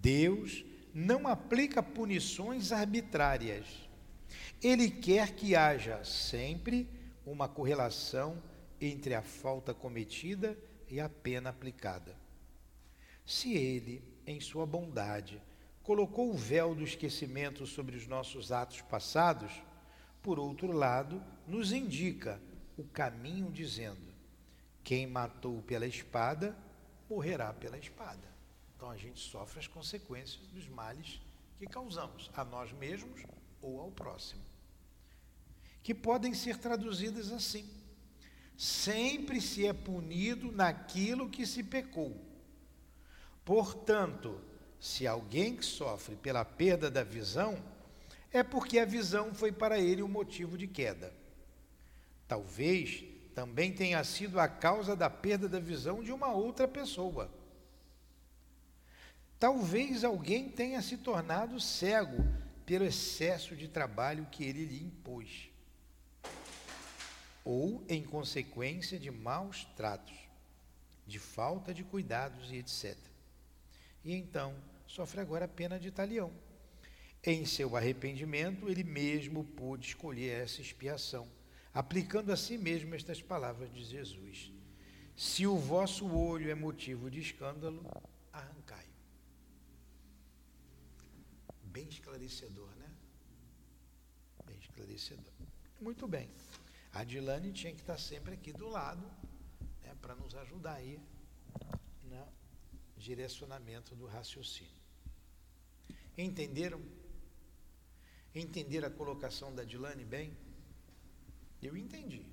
[0.01, 0.64] Deus
[0.95, 3.66] não aplica punições arbitrárias.
[4.62, 6.88] Ele quer que haja sempre
[7.26, 8.40] uma correlação
[8.80, 10.57] entre a falta cometida
[10.88, 12.16] e a pena aplicada.
[13.26, 15.42] Se ele, em sua bondade,
[15.82, 19.53] colocou o véu do esquecimento sobre os nossos atos passados,
[20.22, 22.40] por outro lado, nos indica
[22.76, 24.14] o caminho dizendo:
[24.82, 26.57] quem matou pela espada,
[27.09, 28.34] morrerá pela espada.
[28.85, 31.18] Então a gente sofre as consequências dos males
[31.57, 33.22] que causamos a nós mesmos
[33.62, 34.43] ou ao próximo.
[35.82, 37.66] Que podem ser traduzidas assim:
[38.59, 42.14] sempre se é punido naquilo que se pecou.
[43.43, 44.39] Portanto,
[44.78, 47.57] se alguém que sofre pela perda da visão,
[48.30, 51.11] é porque a visão foi para ele o um motivo de queda.
[52.28, 53.03] Talvez
[53.35, 57.30] também tenha sido a causa da perda da visão de uma outra pessoa.
[59.45, 62.24] Talvez alguém tenha se tornado cego
[62.64, 65.51] pelo excesso de trabalho que ele lhe impôs,
[67.45, 70.16] ou em consequência de maus tratos,
[71.07, 72.97] de falta de cuidados e etc.
[74.03, 76.32] E então sofre agora a pena de talião.
[77.22, 81.28] Em seu arrependimento, ele mesmo pôde escolher essa expiação,
[81.74, 84.51] aplicando a si mesmo estas palavras de Jesus:
[85.14, 87.84] Se o vosso olho é motivo de escândalo,
[91.75, 92.89] Bem esclarecedor, né?
[94.47, 95.33] Bem esclarecedor.
[95.81, 96.31] Muito bem.
[96.93, 99.05] A Dilane tinha que estar sempre aqui do lado,
[99.83, 101.01] né, para nos ajudar aí
[102.05, 102.29] no
[102.97, 104.81] direcionamento do raciocínio.
[106.16, 106.81] Entenderam?
[108.33, 110.33] Entenderam a colocação da Dilane bem?
[111.61, 112.25] Eu entendi.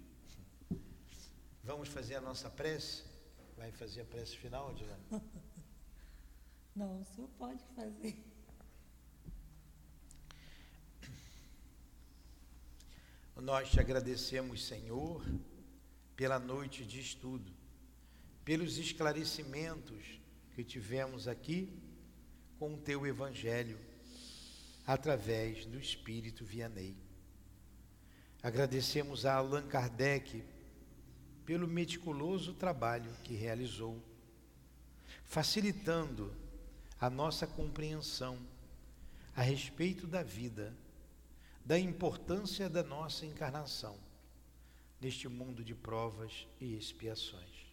[1.63, 3.03] Vamos fazer a nossa prece?
[3.57, 5.03] Vai fazer a prece final, Dilane?
[6.75, 8.30] Não, o senhor pode fazer.
[13.35, 15.25] Nós te agradecemos, Senhor,
[16.15, 17.51] pela noite de estudo,
[18.45, 20.19] pelos esclarecimentos
[20.53, 21.81] que tivemos aqui
[22.59, 23.79] com o teu Evangelho,
[24.85, 26.95] através do Espírito Vianney.
[28.43, 30.43] Agradecemos a Allan Kardec
[31.45, 34.03] pelo meticuloso trabalho que realizou,
[35.23, 36.35] facilitando
[36.99, 38.37] a nossa compreensão
[39.35, 40.75] a respeito da vida
[41.71, 43.97] da importância da nossa encarnação
[44.99, 47.65] neste mundo de provas e expiações.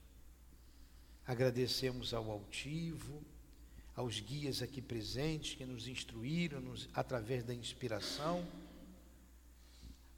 [1.26, 3.20] Agradecemos ao altivo,
[3.96, 8.46] aos guias aqui presentes que nos instruíram nos, através da inspiração.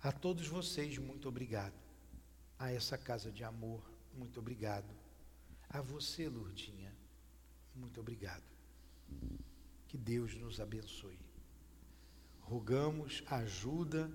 [0.03, 1.72] A todos vocês, muito obrigado.
[2.59, 3.81] A essa casa de amor,
[4.14, 4.95] muito obrigado.
[5.70, 6.95] A você, Lourdinha,
[7.74, 8.45] muito obrigado.
[9.89, 11.30] Que Deus nos abençoe
[12.51, 14.11] rogamos ajuda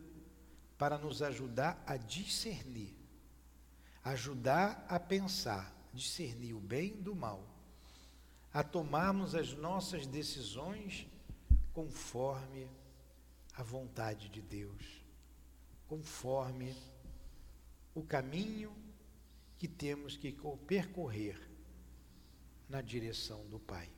[0.78, 2.94] para nos ajudar a discernir,
[4.04, 7.48] ajudar a pensar, discernir o bem do mal,
[8.52, 11.08] a tomarmos as nossas decisões
[11.72, 12.70] conforme
[13.54, 15.02] a vontade de Deus,
[15.88, 16.76] conforme
[17.94, 18.76] o caminho
[19.58, 20.36] que temos que
[20.68, 21.40] percorrer
[22.68, 23.90] na direção do Pai.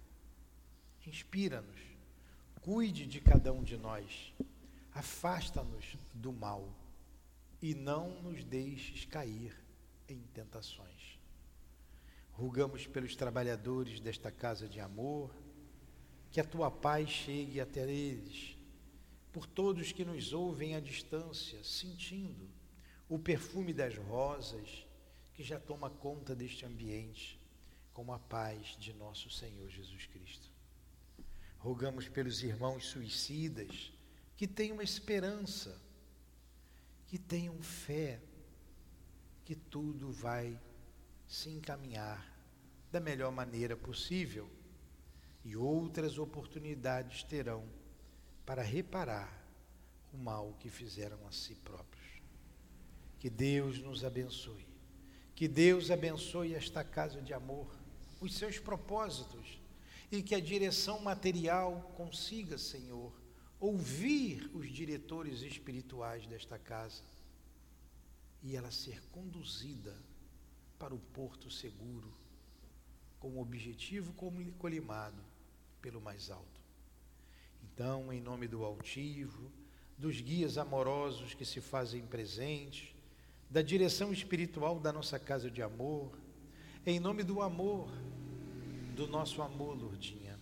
[1.07, 1.96] Inspira-nos
[2.67, 4.33] Cuide de cada um de nós.
[4.91, 6.67] Afasta-nos do mal
[7.61, 9.57] e não nos deixes cair
[10.05, 11.17] em tentações.
[12.33, 15.33] Rugamos pelos trabalhadores desta casa de amor,
[16.29, 18.57] que a tua paz chegue até eles,
[19.31, 22.49] por todos que nos ouvem à distância, sentindo
[23.07, 24.85] o perfume das rosas
[25.33, 27.39] que já toma conta deste ambiente,
[27.93, 30.46] com a paz de nosso Senhor Jesus Cristo.
[31.67, 33.91] Rogamos pelos irmãos suicidas
[34.37, 35.77] que tenham esperança,
[37.07, 38.21] que tenham fé,
[39.43, 40.57] que tudo vai
[41.27, 42.25] se encaminhar
[42.89, 44.49] da melhor maneira possível
[45.43, 47.67] e outras oportunidades terão
[48.45, 49.45] para reparar
[50.13, 52.21] o mal que fizeram a si próprios.
[53.19, 54.65] Que Deus nos abençoe.
[55.35, 57.67] Que Deus abençoe esta casa de amor,
[58.21, 59.66] os seus propósitos
[60.11, 63.13] e que a direção material consiga, Senhor,
[63.59, 67.03] ouvir os diretores espirituais desta casa
[68.41, 69.95] e ela ser conduzida
[70.77, 72.13] para o porto seguro,
[73.19, 74.13] com o objetivo
[74.57, 75.21] colimado
[75.81, 76.61] pelo mais alto.
[77.63, 79.51] Então, em nome do altivo,
[79.97, 82.95] dos guias amorosos que se fazem presentes,
[83.49, 86.11] da direção espiritual da nossa casa de amor,
[86.85, 87.89] em nome do amor
[88.97, 90.39] do nosso amor, Lourdinha,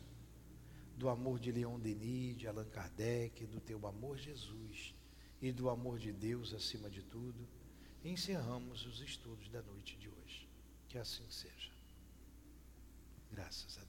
[0.96, 4.96] do amor de Leon Denis, de Allan Kardec, do teu amor, Jesus,
[5.42, 7.46] e do amor de Deus acima de tudo,
[8.02, 10.48] encerramos os estudos da noite de hoje.
[10.88, 11.74] Que assim seja.
[13.30, 13.85] Graças a Deus.